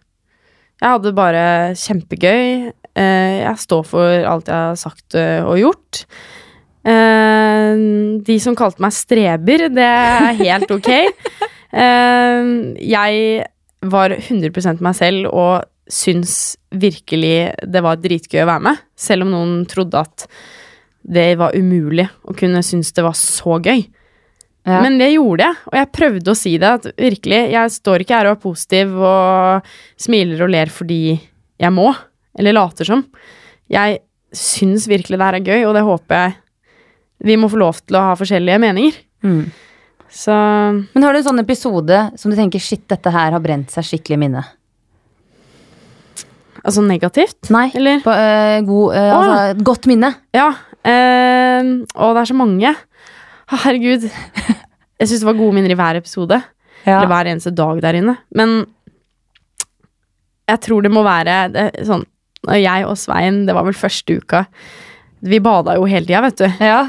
Jeg 0.83 0.97
hadde 0.97 1.15
bare 1.15 1.43
kjempegøy. 1.79 2.73
Eh, 2.93 3.37
jeg 3.41 3.61
står 3.63 3.85
for 3.89 4.25
alt 4.29 4.51
jeg 4.51 4.57
har 4.57 4.79
sagt 4.81 5.17
eh, 5.19 5.41
og 5.47 5.61
gjort. 5.61 6.03
Eh, 6.83 7.83
de 8.27 8.39
som 8.43 8.57
kalte 8.59 8.83
meg 8.83 8.95
streber, 8.97 9.69
det 9.73 9.89
er 9.89 10.33
helt 10.43 10.75
ok. 10.75 10.91
Jeg 11.73 13.21
var 13.93 14.13
100% 14.13 14.83
meg 14.85 14.97
selv 14.99 15.31
og 15.31 15.63
syns 15.89 16.59
virkelig 16.69 17.53
det 17.69 17.83
var 17.85 18.03
dritgøy 18.03 18.43
å 18.43 18.51
være 18.51 18.67
med. 18.69 18.83
Selv 18.99 19.25
om 19.25 19.33
noen 19.33 19.55
trodde 19.71 20.03
at 20.03 20.27
det 21.03 21.33
var 21.41 21.57
umulig 21.57 22.07
å 22.29 22.35
kunne 22.37 22.63
synes 22.67 22.93
det 22.95 23.07
var 23.07 23.17
så 23.19 23.57
gøy. 23.63 23.87
Ja. 24.63 24.79
Men 24.85 24.99
det 25.01 25.11
gjorde 25.11 25.49
jeg, 25.49 25.59
og 25.67 25.75
jeg 25.79 25.91
prøvde 25.99 26.33
å 26.33 26.39
si 26.39 26.53
det. 26.63 26.71
At 26.79 26.87
virkelig, 26.95 27.41
jeg 27.55 27.75
står 27.75 28.05
ikke 28.05 28.19
her 28.19 28.31
og 28.31 28.37
er 28.37 28.45
positiv 28.45 28.95
og 29.01 29.73
smiler 30.01 30.45
og 30.47 30.53
ler 30.55 30.71
fordi 30.71 31.03
jeg 31.63 31.75
må, 31.75 31.89
eller 32.39 32.57
later 32.57 32.89
som. 32.89 33.03
Jeg 33.73 34.01
syns 34.33 34.87
virkelig 34.91 35.19
det 35.19 35.27
her 35.27 35.39
er 35.41 35.51
gøy, 35.51 35.67
og 35.67 35.77
det 35.77 35.85
håper 35.87 36.21
jeg 36.21 36.39
vi 37.23 37.37
må 37.39 37.47
få 37.47 37.61
lov 37.61 37.77
til 37.87 37.95
å 37.95 38.07
ha 38.09 38.15
forskjellige 38.19 38.59
meninger. 38.59 38.97
Mm. 39.23 39.45
Så 40.13 40.35
Men 40.35 41.05
har 41.07 41.15
du 41.15 41.21
en 41.21 41.29
sånn 41.29 41.43
episode 41.43 41.99
som 42.19 42.33
du 42.33 42.37
tenker 42.37 42.63
shit, 42.63 42.83
dette 42.91 43.13
her 43.15 43.31
har 43.31 43.43
brent 43.45 43.71
seg 43.71 43.87
skikkelig 43.87 44.19
i 44.19 44.23
minnet? 44.25 44.57
altså 46.63 46.83
negativt, 46.87 47.51
Nei. 47.51 47.69
eller? 47.75 48.01
På, 48.05 48.13
øh, 48.15 48.59
god, 48.67 48.97
øh, 48.97 49.13
altså, 49.17 49.65
godt 49.65 49.89
minne. 49.91 50.15
Ja. 50.35 50.49
Øh, 50.87 51.87
og 51.95 52.15
det 52.15 52.21
er 52.23 52.31
så 52.31 52.35
mange. 52.39 52.75
Herregud. 53.53 54.09
Jeg 55.03 55.11
syns 55.11 55.23
det 55.23 55.29
var 55.29 55.39
gode 55.39 55.57
minner 55.57 55.75
i 55.75 55.79
hver 55.79 55.99
episode. 55.99 56.39
Eller 56.87 57.11
hver 57.11 57.31
eneste 57.31 57.53
dag 57.55 57.81
der 57.83 57.99
inne. 57.99 58.17
Men 58.35 58.63
jeg 60.51 60.61
tror 60.67 60.83
det 60.85 60.91
må 60.93 61.05
være 61.07 61.37
det, 61.55 61.67
sånn 61.87 62.03
jeg 62.59 62.87
og 62.89 62.97
Svein, 62.99 63.45
det 63.47 63.55
var 63.55 63.63
vel 63.69 63.77
første 63.79 64.17
uka 64.19 64.41
Vi 65.23 65.39
bada 65.39 65.77
jo 65.79 65.87
hele 65.87 66.09
tida, 66.09 66.23
vet 66.25 66.41
du. 66.41 66.49
Ja. 66.59 66.81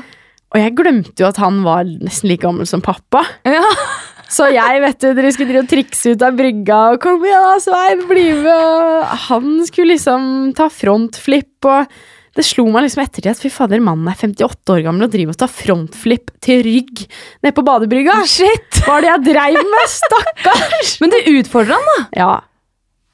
Og 0.54 0.58
jeg 0.62 0.73
glemte 0.78 1.21
jo 1.21 1.28
at 1.30 1.38
han 1.41 1.62
var 1.65 1.86
nesten 1.86 2.32
like 2.32 2.41
gammel 2.41 2.65
som 2.69 2.82
pappa. 2.82 3.21
Ja. 3.45 3.62
Så 4.34 4.47
jeg, 4.49 4.80
vet 4.82 4.97
du, 4.97 5.12
dere 5.13 5.30
skulle 5.34 5.52
drive 5.52 5.62
og 5.67 5.69
trikse 5.69 6.15
ut 6.15 6.23
av 6.26 6.34
brygga, 6.34 6.78
og 6.95 7.02
kom 7.04 7.21
igjen 7.21 7.43
da, 7.45 7.58
Svein, 7.62 8.02
bli 8.10 8.26
med. 8.39 8.49
Og 8.49 9.12
han 9.28 9.49
skulle 9.67 9.93
liksom 9.93 10.23
ta 10.58 10.71
frontflip, 10.73 11.67
og 11.69 11.93
det 12.34 12.46
slo 12.48 12.65
meg 12.74 12.88
liksom 12.88 13.04
ettertid 13.04 13.30
at 13.30 13.41
fy 13.41 13.50
fader, 13.54 13.82
mannen 13.84 14.10
er 14.10 14.17
58 14.17 14.74
år 14.74 14.82
gammel 14.88 15.06
og 15.06 15.12
driver 15.13 15.36
og 15.36 15.41
tar 15.43 15.52
frontflip 15.54 16.32
til 16.41 16.63
rygg 16.65 17.04
nede 17.46 17.54
på 17.54 17.65
badebrygga. 17.67 18.15
Shit! 18.30 18.80
Hva 18.82 18.98
er 18.98 19.06
det 19.06 19.12
jeg 19.12 19.26
dreiv 19.28 19.60
med? 19.76 19.91
Stakkars! 19.91 20.96
Men 21.04 21.13
det 21.13 21.22
utfordrer 21.30 21.78
han, 21.78 21.91
da. 21.91 22.00
Ja. 22.17 22.32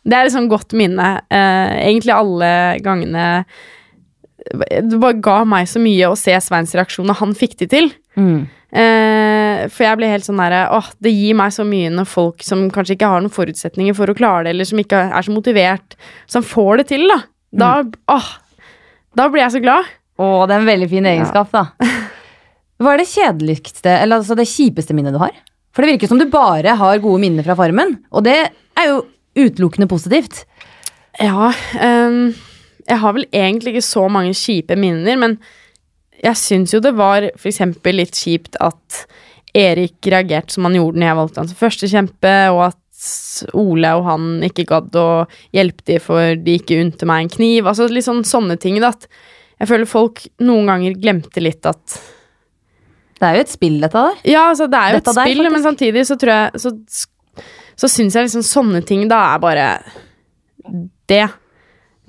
Det 0.08 0.16
er 0.16 0.30
et 0.30 0.36
sånt 0.38 0.52
godt 0.52 0.72
minne. 0.78 1.10
Eh, 1.28 1.74
egentlig 1.90 2.16
alle 2.16 2.52
gangene 2.86 3.26
Det 4.40 4.98
bare 5.02 5.20
ga 5.20 5.42
meg 5.46 5.68
så 5.68 5.82
mye 5.84 6.08
å 6.08 6.16
se 6.18 6.34
Sveins 6.42 6.72
reaksjon 6.78 7.12
og 7.12 7.20
han 7.20 7.36
fikk 7.38 7.58
det 7.60 7.68
til. 7.76 7.92
Eh, 8.72 9.68
for 9.68 9.84
jeg 9.84 9.98
ble 10.00 10.10
helt 10.12 10.26
sånn 10.28 10.40
derre 10.40 10.68
Åh, 10.78 10.92
det 11.02 11.12
gir 11.12 11.36
meg 11.38 11.52
så 11.56 11.66
mye 11.68 11.90
når 11.92 12.08
folk 12.08 12.44
som 12.46 12.68
kanskje 12.72 12.96
ikke 12.96 13.10
har 13.12 13.24
noen 13.24 13.34
forutsetninger 13.34 13.96
for 13.98 14.12
å 14.12 14.16
klare 14.18 14.48
det, 14.48 14.56
eller 14.56 14.70
som 14.70 14.80
ikke 14.80 15.08
er 15.10 15.26
så 15.26 15.34
motivert, 15.36 15.98
som 16.30 16.46
får 16.46 16.84
det 16.84 16.92
til, 16.94 17.08
da. 17.12 17.20
Da, 17.60 17.72
åh, 18.14 18.30
da 19.18 19.28
blir 19.32 19.44
jeg 19.46 19.56
så 19.58 19.62
glad. 19.64 19.88
Å, 20.20 20.26
det 20.50 20.56
er 20.56 20.64
en 20.64 20.70
veldig 20.70 20.90
fin 20.92 21.08
egenskap, 21.10 21.54
da. 21.54 21.66
Hva 22.80 22.94
er 22.94 23.02
det 23.02 23.12
kjedeligste, 23.12 23.92
eller 23.92 24.20
altså 24.20 24.36
det 24.40 24.48
kjipeste 24.48 24.96
minnet 24.96 25.16
du 25.16 25.22
har? 25.22 25.36
For 25.76 25.84
det 25.84 25.96
virker 25.96 26.12
som 26.12 26.20
du 26.20 26.28
bare 26.32 26.76
har 26.80 27.02
gode 27.04 27.22
minner 27.24 27.46
fra 27.46 27.56
Farmen, 27.60 27.98
og 28.12 28.26
det 28.28 28.38
er 28.50 28.90
jo 28.90 29.02
utelukkende 29.40 29.88
positivt. 29.92 30.44
Ja, 31.20 31.52
um, 31.80 32.30
jeg 32.90 33.02
har 33.04 33.16
vel 33.16 33.28
egentlig 33.36 33.76
ikke 33.76 33.88
så 33.88 34.06
mange 34.12 34.36
kjipe 34.38 34.78
minner, 34.80 35.20
men 35.20 35.38
jeg 36.20 36.40
syns 36.40 36.74
jo 36.76 36.82
det 36.84 36.96
var 37.00 37.30
eksempel 37.32 38.00
litt 38.02 38.18
kjipt 38.18 38.58
at 38.64 39.04
Erik 39.56 40.06
reagerte 40.12 40.54
som 40.54 40.68
han 40.68 40.76
gjorde 40.78 41.00
når 41.00 41.10
jeg 41.10 41.20
valgte 41.20 41.42
han 41.42 41.52
som 41.52 41.60
førstekjempe, 41.60 42.36
og 42.54 42.64
at 42.70 42.82
Ole 43.56 43.92
og 43.96 44.06
han 44.08 44.30
ikke 44.44 44.68
gadd 44.68 44.96
å 45.00 45.10
hjelpe 45.56 45.86
de 45.88 46.00
for 46.04 46.36
de 46.36 46.58
ikke 46.60 46.80
unte 46.84 47.08
meg 47.08 47.26
en 47.26 47.34
kniv. 47.34 47.70
Altså 47.70 47.88
litt 47.92 48.08
sånn 48.08 48.26
sånne 48.28 48.58
ting. 48.60 48.80
Da, 48.84 48.92
at 48.92 49.08
jeg 49.60 49.70
føler 49.72 49.90
folk 49.90 50.24
noen 50.44 50.72
ganger 50.72 50.98
glemte 51.00 51.44
litt 51.44 51.68
at 51.70 52.00
Det 53.20 53.28
er 53.28 53.38
jo 53.38 53.46
et 53.46 53.52
spill, 53.52 53.80
dette 53.84 54.04
der. 54.06 54.22
Ja, 54.28 54.46
altså 54.54 54.70
det 54.72 54.80
er 54.80 54.94
jo 54.94 55.00
Dette 55.00 55.14
et 55.14 55.20
der, 55.20 55.32
spill, 55.32 55.52
men 55.52 55.66
samtidig 55.66 56.06
så 56.08 56.20
tror 56.20 56.36
jeg 56.36 56.64
Så, 56.64 56.74
så 57.80 57.92
syns 57.92 58.16
jeg 58.16 58.30
liksom 58.30 58.46
sånne 58.48 58.84
ting 58.88 59.08
da 59.12 59.20
er 59.34 59.44
bare 59.44 59.68
Det 61.10 61.26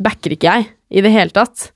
backer 0.01 0.37
ikke 0.37 0.55
jeg 0.55 0.71
i 0.91 1.03
det 1.05 1.11
hele 1.15 1.31
tatt. 1.31 1.69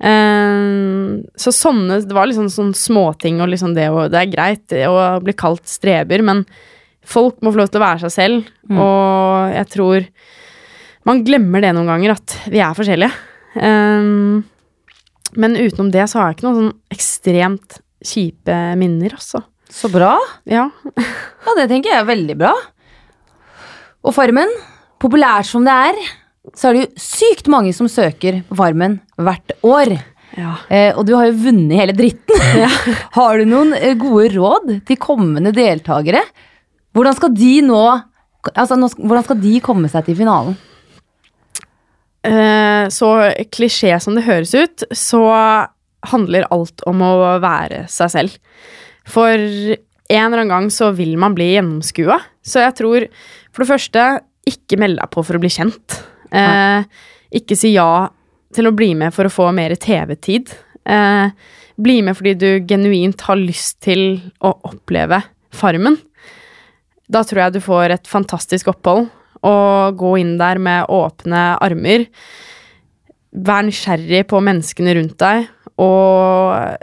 Eh, 0.00 1.18
så 1.38 1.52
sånne 1.54 2.00
Det 2.06 2.16
var 2.16 2.30
liksom 2.30 2.48
sånn 2.50 2.72
småting 2.74 3.42
og 3.42 3.50
liksom 3.52 3.74
det 3.76 3.90
Det 4.10 4.22
er 4.22 4.32
greit 4.32 4.76
å 4.88 5.20
bli 5.22 5.34
kalt 5.36 5.66
streber, 5.68 6.22
men 6.24 6.46
folk 7.06 7.40
må 7.42 7.52
få 7.54 7.62
lov 7.62 7.70
til 7.72 7.80
å 7.80 7.84
være 7.86 8.00
seg 8.06 8.12
selv, 8.14 8.50
Mm. 8.70 8.78
og 8.78 9.54
jeg 9.56 9.66
tror 9.72 10.08
man 11.08 11.22
glemmer 11.24 11.60
det 11.64 11.72
noen 11.74 11.88
ganger, 11.88 12.12
at 12.12 12.34
vi 12.52 12.60
er 12.60 12.74
forskjellige. 12.76 13.10
Um, 13.56 14.44
men 15.40 15.56
utenom 15.56 15.90
det 15.90 16.04
så 16.10 16.20
har 16.20 16.28
jeg 16.30 16.36
ikke 16.38 16.46
noen 16.48 16.58
sånn 16.60 16.74
ekstremt 16.94 17.80
kjipe 18.04 18.58
minner, 18.78 19.14
altså. 19.16 19.42
Så 19.70 19.90
bra. 19.92 20.16
Ja. 20.50 20.68
Ja, 21.46 21.54
det 21.56 21.68
tenker 21.70 21.90
jeg 21.90 22.02
er 22.02 22.06
veldig 22.08 22.36
bra. 22.38 22.52
Og 24.04 24.14
Farmen, 24.16 24.50
populært 25.00 25.48
som 25.48 25.64
det 25.66 25.72
er, 25.88 25.98
så 26.56 26.68
er 26.70 26.76
det 26.76 26.82
jo 26.84 27.02
sykt 27.02 27.48
mange 27.52 27.72
som 27.76 27.88
søker 27.90 28.42
på 28.48 28.56
Farmen 28.60 28.98
hvert 29.20 29.54
år. 29.66 29.94
ja. 30.36 30.54
Eh, 30.70 30.92
og 30.96 31.06
du 31.08 31.14
har 31.16 31.26
jo 31.30 31.38
vunnet 31.46 31.76
hele 31.80 31.96
dritten. 31.96 32.44
har 33.18 33.38
du 33.40 33.48
noen 33.50 33.74
eh, 33.76 33.96
gode 33.98 34.30
råd 34.36 34.70
til 34.88 35.00
kommende 35.00 35.52
deltakere? 35.56 36.22
Hvordan 36.96 37.18
skal 37.18 37.36
de 37.36 37.60
nå 37.66 37.82
Altså, 38.56 38.72
nå, 38.80 38.86
hvordan 38.96 39.24
skal 39.26 39.36
de 39.36 39.50
komme 39.60 39.88
seg 39.92 40.06
til 40.06 40.16
finalen? 40.16 40.54
Eh, 42.24 42.86
så 42.88 43.10
klisjé 43.52 43.98
som 44.00 44.16
det 44.16 44.24
høres 44.24 44.54
ut, 44.56 44.84
så 44.96 45.20
handler 46.08 46.48
alt 46.48 46.80
om 46.88 47.04
å 47.04 47.10
være 47.44 47.82
seg 47.92 48.14
selv. 48.14 48.38
For 49.04 49.36
en 49.36 50.24
eller 50.24 50.40
annen 50.40 50.52
gang 50.54 50.70
så 50.72 50.88
vil 50.96 51.18
man 51.20 51.36
bli 51.36 51.50
gjennomskua. 51.52 52.16
Så 52.40 52.64
jeg 52.64 52.78
tror 52.80 53.06
for 53.52 53.64
det 53.64 53.70
første 53.74 54.06
ikke 54.48 54.80
meld 54.80 55.00
deg 55.02 55.12
på 55.12 55.24
for 55.26 55.36
å 55.36 55.42
bli 55.42 55.52
kjent. 55.52 56.00
Eh, 56.32 56.88
ikke 57.36 57.56
si 57.58 57.74
ja 57.74 58.08
til 58.54 58.68
å 58.70 58.74
bli 58.74 58.92
med 58.98 59.14
for 59.14 59.28
å 59.28 59.32
få 59.32 59.50
mer 59.54 59.76
TV-tid. 59.78 60.52
Eh, 60.88 61.28
bli 61.80 62.00
med 62.06 62.16
fordi 62.18 62.34
du 62.40 62.48
genuint 62.68 63.20
har 63.28 63.38
lyst 63.40 63.80
til 63.86 64.20
å 64.40 64.54
oppleve 64.68 65.22
Farmen. 65.50 65.96
Da 67.10 67.24
tror 67.26 67.44
jeg 67.44 67.56
du 67.56 67.64
får 67.64 67.96
et 67.96 68.10
fantastisk 68.10 68.70
opphold. 68.72 69.08
Og 69.46 69.96
gå 69.98 70.14
inn 70.20 70.36
der 70.40 70.60
med 70.62 70.90
åpne 70.92 71.54
armer. 71.64 72.06
Vær 73.30 73.64
nysgjerrig 73.66 74.26
på 74.30 74.40
menneskene 74.42 74.94
rundt 74.98 75.16
deg, 75.22 75.46
og 75.80 76.76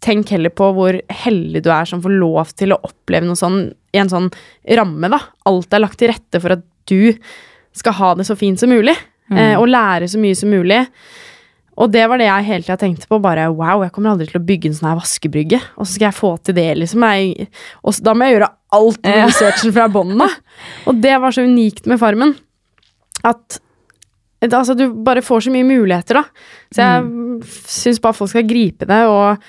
tenk 0.00 0.32
heller 0.32 0.52
på 0.56 0.70
hvor 0.72 0.96
heldig 1.12 1.60
du 1.60 1.68
er 1.74 1.88
som 1.88 2.00
får 2.00 2.14
lov 2.16 2.54
til 2.56 2.72
å 2.72 2.80
oppleve 2.88 3.28
noe 3.28 3.36
sånn 3.36 3.66
i 3.92 4.00
en 4.00 4.08
sånn 4.08 4.30
ramme, 4.78 5.10
da. 5.12 5.18
Alt 5.50 5.76
er 5.76 5.82
lagt 5.82 6.00
til 6.00 6.08
rette 6.08 6.40
for 6.40 6.56
at 6.56 6.64
du 6.88 7.12
skal 7.76 7.98
ha 7.98 8.14
det 8.16 8.26
så 8.26 8.36
fint 8.38 8.58
som 8.58 8.72
mulig, 8.72 8.94
mm. 9.28 9.58
og 9.60 9.68
lære 9.68 10.08
så 10.10 10.20
mye 10.22 10.38
som 10.38 10.50
mulig. 10.50 10.80
Og 11.80 11.92
det 11.92 12.06
var 12.10 12.20
det 12.20 12.26
jeg 12.28 12.48
hele 12.48 12.64
tida 12.64 12.78
tenkte 12.80 13.08
på. 13.08 13.20
Bare 13.22 13.46
wow, 13.52 13.84
jeg 13.84 13.92
kommer 13.94 14.12
aldri 14.12 14.28
til 14.28 14.40
å 14.40 14.46
bygge 14.46 14.70
en 14.70 14.76
sånn 14.76 14.90
her 14.90 14.98
vaskebrygge. 14.98 15.60
Og 15.76 15.86
så 15.86 15.94
skal 15.94 16.08
jeg 16.08 16.18
få 16.18 16.32
til 16.44 16.56
det, 16.58 16.68
liksom. 16.80 17.06
Jeg, 17.12 17.48
og 17.84 18.00
da 18.04 18.16
må 18.16 18.26
jeg 18.26 18.36
gjøre 18.36 18.50
alt 18.76 19.00
med 19.02 19.26
researchen 19.26 19.74
fra 19.74 19.88
bånn 19.92 20.14
av. 20.20 20.36
Og 20.90 21.00
det 21.02 21.16
var 21.22 21.34
så 21.34 21.44
unikt 21.46 21.88
med 21.90 22.00
Farmen. 22.00 22.36
At 23.26 23.60
altså, 24.46 24.76
du 24.78 24.88
bare 25.04 25.24
får 25.24 25.46
så 25.46 25.54
mye 25.54 25.66
muligheter, 25.68 26.20
da. 26.20 26.46
Så 26.70 26.84
jeg 26.84 27.06
mm. 27.06 27.40
syns 27.76 28.02
bare 28.02 28.16
folk 28.16 28.32
skal 28.32 28.46
gripe 28.48 28.88
det 28.88 29.02
og 29.10 29.42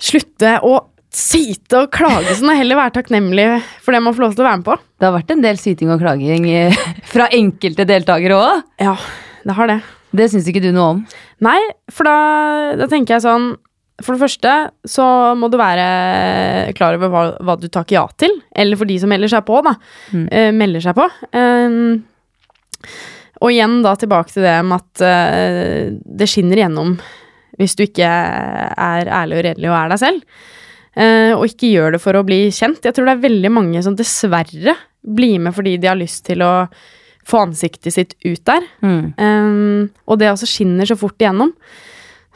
slutte 0.00 0.56
å 0.64 0.78
syte 1.10 1.80
og 1.82 1.90
klage 1.92 2.36
sånn, 2.38 2.52
og 2.52 2.58
heller 2.60 2.78
være 2.78 2.94
takknemlig 3.00 3.46
for 3.82 3.94
det 3.94 4.02
man 4.04 4.14
får 4.14 4.24
lov 4.24 4.36
til 4.36 4.44
å 4.44 4.46
være 4.46 4.60
med 4.60 4.68
på. 4.68 4.76
Det 5.00 5.08
har 5.08 5.16
vært 5.16 5.32
en 5.34 5.42
del 5.42 5.58
syting 5.58 5.90
og 5.90 6.02
klaging 6.02 6.46
eh, 6.50 6.84
fra 7.10 7.26
enkelte 7.34 7.86
deltakere 7.88 8.36
òg. 8.38 8.68
Ja, 8.82 8.94
det 9.42 9.56
har 9.58 9.72
det. 9.72 9.80
Det 10.14 10.28
syns 10.30 10.46
ikke 10.50 10.62
du 10.62 10.70
noe 10.74 10.92
om. 10.94 11.02
Nei, 11.42 11.58
for 11.90 12.06
da, 12.06 12.16
da 12.78 12.86
tenker 12.90 13.16
jeg 13.16 13.26
sånn 13.26 13.52
For 14.04 14.16
det 14.16 14.22
første 14.22 14.54
så 14.88 15.06
må 15.38 15.50
du 15.52 15.58
være 15.60 16.72
klar 16.78 16.96
over 16.96 17.12
hva, 17.12 17.22
hva 17.44 17.56
du 17.60 17.68
takker 17.68 17.98
ja 17.98 18.04
til. 18.20 18.36
Eller 18.56 18.80
for 18.80 18.88
de 18.88 18.98
som 19.02 19.12
melder 19.12 19.32
seg 19.32 19.44
på, 19.48 19.60
da. 19.66 19.74
Mm. 20.14 20.26
eh, 20.26 20.50
melder 20.56 20.84
seg 20.84 20.96
på. 20.98 21.06
Um, 21.36 22.00
og 23.40 23.54
igjen 23.54 23.80
da 23.84 23.94
tilbake 23.96 24.34
til 24.34 24.44
det 24.44 24.56
med 24.68 24.82
at 24.82 25.04
eh, 25.06 25.90
det 25.90 26.28
skinner 26.28 26.60
igjennom 26.60 26.96
hvis 27.60 27.76
du 27.76 27.84
ikke 27.84 28.08
er 28.08 29.10
ærlig 29.12 29.36
og 29.36 29.44
redelig 29.44 29.68
og 29.68 29.76
er 29.76 29.92
deg 29.92 30.00
selv. 30.00 30.40
Eh, 30.96 31.32
og 31.36 31.44
ikke 31.48 31.70
gjør 31.74 31.94
det 31.94 32.00
for 32.02 32.16
å 32.16 32.24
bli 32.26 32.46
kjent. 32.54 32.84
Jeg 32.84 32.96
tror 32.96 33.08
det 33.08 33.16
er 33.16 33.26
veldig 33.26 33.52
mange 33.52 33.82
som 33.84 33.96
dessverre 33.98 34.76
blir 35.00 35.40
med 35.44 35.56
fordi 35.56 35.76
de 35.80 35.88
har 35.88 35.98
lyst 35.98 36.24
til 36.28 36.44
å 36.44 36.54
få 37.28 37.44
ansiktet 37.46 37.94
sitt 37.94 38.16
ut 38.24 38.42
der. 38.48 38.64
Mm. 38.84 39.02
Um, 39.16 39.82
og 40.08 40.20
det 40.20 40.32
også 40.32 40.48
skinner 40.48 40.88
så 40.88 40.96
fort 40.98 41.20
igjennom. 41.20 41.52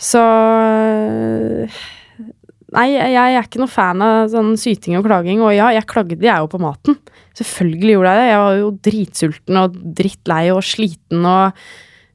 Så 0.00 0.22
Nei, 2.74 2.88
jeg, 2.90 3.14
er 3.14 3.44
ikke 3.44 3.60
noe 3.62 3.70
fan 3.70 4.02
av 4.02 4.32
sånn 4.32 4.56
syting 4.58 4.96
og 4.98 5.04
klaging. 5.06 5.38
Og 5.46 5.52
ja, 5.54 5.68
jeg 5.76 5.86
klagde 5.86 6.18
jeg 6.18 6.42
jo 6.42 6.48
på 6.50 6.58
maten. 6.58 6.96
Selvfølgelig 7.38 7.94
gjorde 7.94 8.10
jeg 8.14 8.18
det. 8.18 8.26
Jeg 8.32 8.40
var 8.42 8.56
jo 8.58 8.72
dritsulten 8.88 9.60
og 9.60 9.76
drittlei 10.00 10.42
og 10.54 10.62
sliten 10.66 11.28
og 11.28 11.64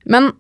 Men 0.10 0.32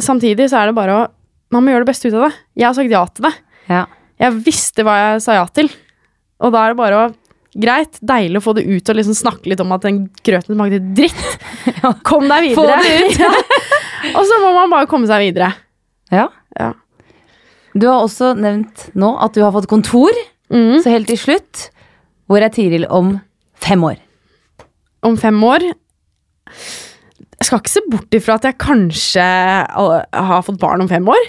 samtidig 0.00 0.48
så 0.48 0.62
er 0.62 0.70
det 0.70 0.78
bare 0.78 0.96
å 0.96 1.06
Man 1.52 1.64
må 1.64 1.72
gjøre 1.72 1.84
det 1.84 1.90
beste 1.90 2.08
ut 2.08 2.16
av 2.16 2.26
det. 2.26 2.34
Jeg 2.60 2.68
har 2.68 2.74
sagt 2.76 2.92
ja 2.92 3.04
til 3.08 3.24
det. 3.28 3.34
Ja. 3.68 3.84
Jeg 4.20 4.40
visste 4.44 4.84
hva 4.84 4.96
jeg 5.00 5.22
sa 5.24 5.36
ja 5.38 5.46
til. 5.52 5.70
Og 6.44 6.52
da 6.52 6.64
er 6.64 6.72
det 6.74 6.80
bare 6.80 7.04
å 7.04 7.08
Greit, 7.58 7.96
deilig 8.04 8.38
å 8.38 8.44
få 8.44 8.52
det 8.54 8.66
ut 8.68 8.90
og 8.92 8.96
liksom 8.98 9.16
snakke 9.16 9.48
litt 9.50 9.60
om 9.64 9.72
at 9.74 9.82
den 9.82 10.02
grøten 10.22 10.52
smakte 10.54 10.78
dritt. 10.94 11.22
Kom 12.08 12.28
deg 12.28 12.52
Få 12.54 12.66
videre. 12.68 12.82
det 12.84 12.98
ut. 13.08 13.22
Ja. 13.24 13.30
Og 14.20 14.28
så 14.28 14.36
må 14.44 14.52
man 14.54 14.70
bare 14.70 14.86
komme 14.86 15.08
seg 15.10 15.24
videre. 15.24 15.48
ja. 16.12 16.28
Ja. 16.58 16.72
Du 17.78 17.84
har 17.86 18.00
også 18.06 18.32
nevnt 18.38 18.88
nå 18.98 19.10
at 19.22 19.34
du 19.36 19.42
har 19.44 19.52
fått 19.54 19.68
kontor, 19.70 20.10
Mm. 20.48 20.78
så 20.80 20.88
helt 20.88 21.04
til 21.10 21.18
slutt 21.20 21.66
Hvor 22.24 22.40
er 22.40 22.48
Tiril 22.48 22.86
om 22.88 23.18
fem 23.60 23.82
år? 23.84 23.98
Om 25.04 25.18
fem 25.20 25.36
år 25.44 25.60
Jeg 25.60 27.44
skal 27.44 27.60
ikke 27.60 27.72
se 27.74 27.82
bort 27.92 28.16
ifra 28.16 28.38
at 28.38 28.46
jeg 28.48 28.56
kanskje 28.58 29.26
uh, 29.68 30.00
har 30.16 30.42
fått 30.46 30.56
barn 30.62 30.80
om 30.82 30.88
fem 30.90 31.04
år. 31.12 31.26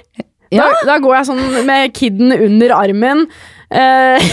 Ja. 0.55 0.63
Da, 0.65 0.85
da 0.87 0.95
går 1.03 1.17
jeg 1.19 1.27
sånn 1.27 1.43
med 1.67 1.91
kiden 1.93 2.31
under 2.33 2.71
armen. 2.73 3.25
eh, 3.69 4.23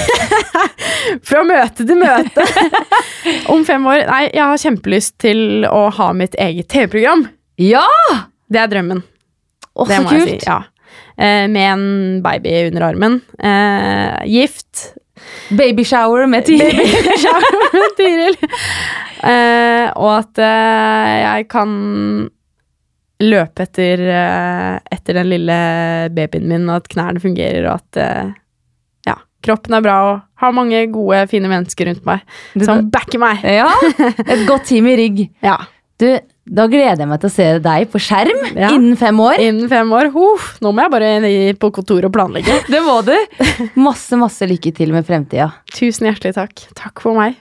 fra 1.29 1.43
møte 1.45 1.85
til 1.85 1.99
møte. 2.01 2.47
om 3.53 3.67
fem 3.69 3.85
år 3.91 4.07
Nei, 4.09 4.23
jeg 4.31 4.41
har 4.47 4.63
kjempelyst 4.63 5.19
til 5.27 5.67
å 5.69 5.83
ha 5.99 6.13
mitt 6.17 6.39
eget 6.41 6.71
TV-program. 6.73 7.27
Ja! 7.61 7.85
Det 8.49 8.63
er 8.63 8.71
drømmen. 8.73 9.03
Å, 9.77 9.85
det 9.91 9.99
så 9.99 10.07
må 10.07 10.15
kult. 10.15 10.31
si. 10.31 10.39
Ja. 10.47 10.63
Eh, 11.19 11.47
med 11.49 11.65
en 11.73 11.85
baby 12.23 12.67
under 12.69 12.83
armen. 12.91 13.21
Eh, 13.41 14.27
gift. 14.29 14.93
Babyshower 15.57 16.27
med 16.29 16.45
Tiril. 16.45 16.77
Babyshower 16.77 17.61
med 17.73 17.95
Tiril. 17.97 18.37
Eh, 19.25 19.87
og 19.97 20.11
at 20.19 20.43
jeg 20.43 21.47
kan 21.49 21.71
løpe 23.25 23.65
etter, 23.65 24.03
etter 24.93 25.17
den 25.17 25.31
lille 25.33 25.57
babyen 26.13 26.45
min, 26.51 26.67
og 26.69 26.83
at 26.83 26.91
knærne 26.93 27.23
fungerer, 27.23 27.65
og 27.71 27.81
at 27.81 28.35
ja, 29.09 29.15
kroppen 29.47 29.79
er 29.79 29.85
bra, 29.87 29.95
og 30.11 30.19
har 30.43 30.53
mange 30.53 30.83
gode, 30.93 31.23
fine 31.33 31.49
mennesker 31.49 31.89
rundt 31.89 32.05
meg 32.05 32.21
Du- 32.53 32.67
som 32.69 32.91
backer 32.93 33.23
meg. 33.23 33.41
Ja, 33.41 33.71
et 34.35 34.45
godt 34.47 34.69
team 34.69 34.91
i 34.93 34.99
rygg. 35.01 35.23
Ja. 35.43 35.57
Du, 35.97 36.11
da 36.47 36.67
gleder 36.71 37.03
jeg 37.03 37.09
meg 37.11 37.21
til 37.23 37.31
å 37.31 37.35
se 37.35 37.47
deg 37.65 37.89
på 37.91 37.99
skjerm 38.03 38.43
Ja. 38.55 38.69
innen 38.71 38.97
fem 38.97 39.19
år. 39.21 39.41
Innen 39.43 39.69
fem 39.71 39.91
år. 39.93 40.13
Huff, 40.15 40.53
nå 40.63 40.71
må 40.73 40.85
jeg 40.85 40.93
bare 40.93 41.09
ned 41.25 41.59
på 41.59 41.73
kontoret 41.75 42.07
og 42.07 42.15
planlegge. 42.15 42.61
Det 42.73 42.83
må 42.87 43.01
du. 43.07 43.15
Masse, 43.87 44.15
masse 44.21 44.47
lykke 44.47 44.73
til 44.77 44.93
med 44.95 45.07
fremtida. 45.09 45.51
Tusen 45.75 46.07
hjertelig 46.11 46.35
takk. 46.39 46.67
Takk 46.79 47.03
for 47.03 47.19
meg. 47.19 47.35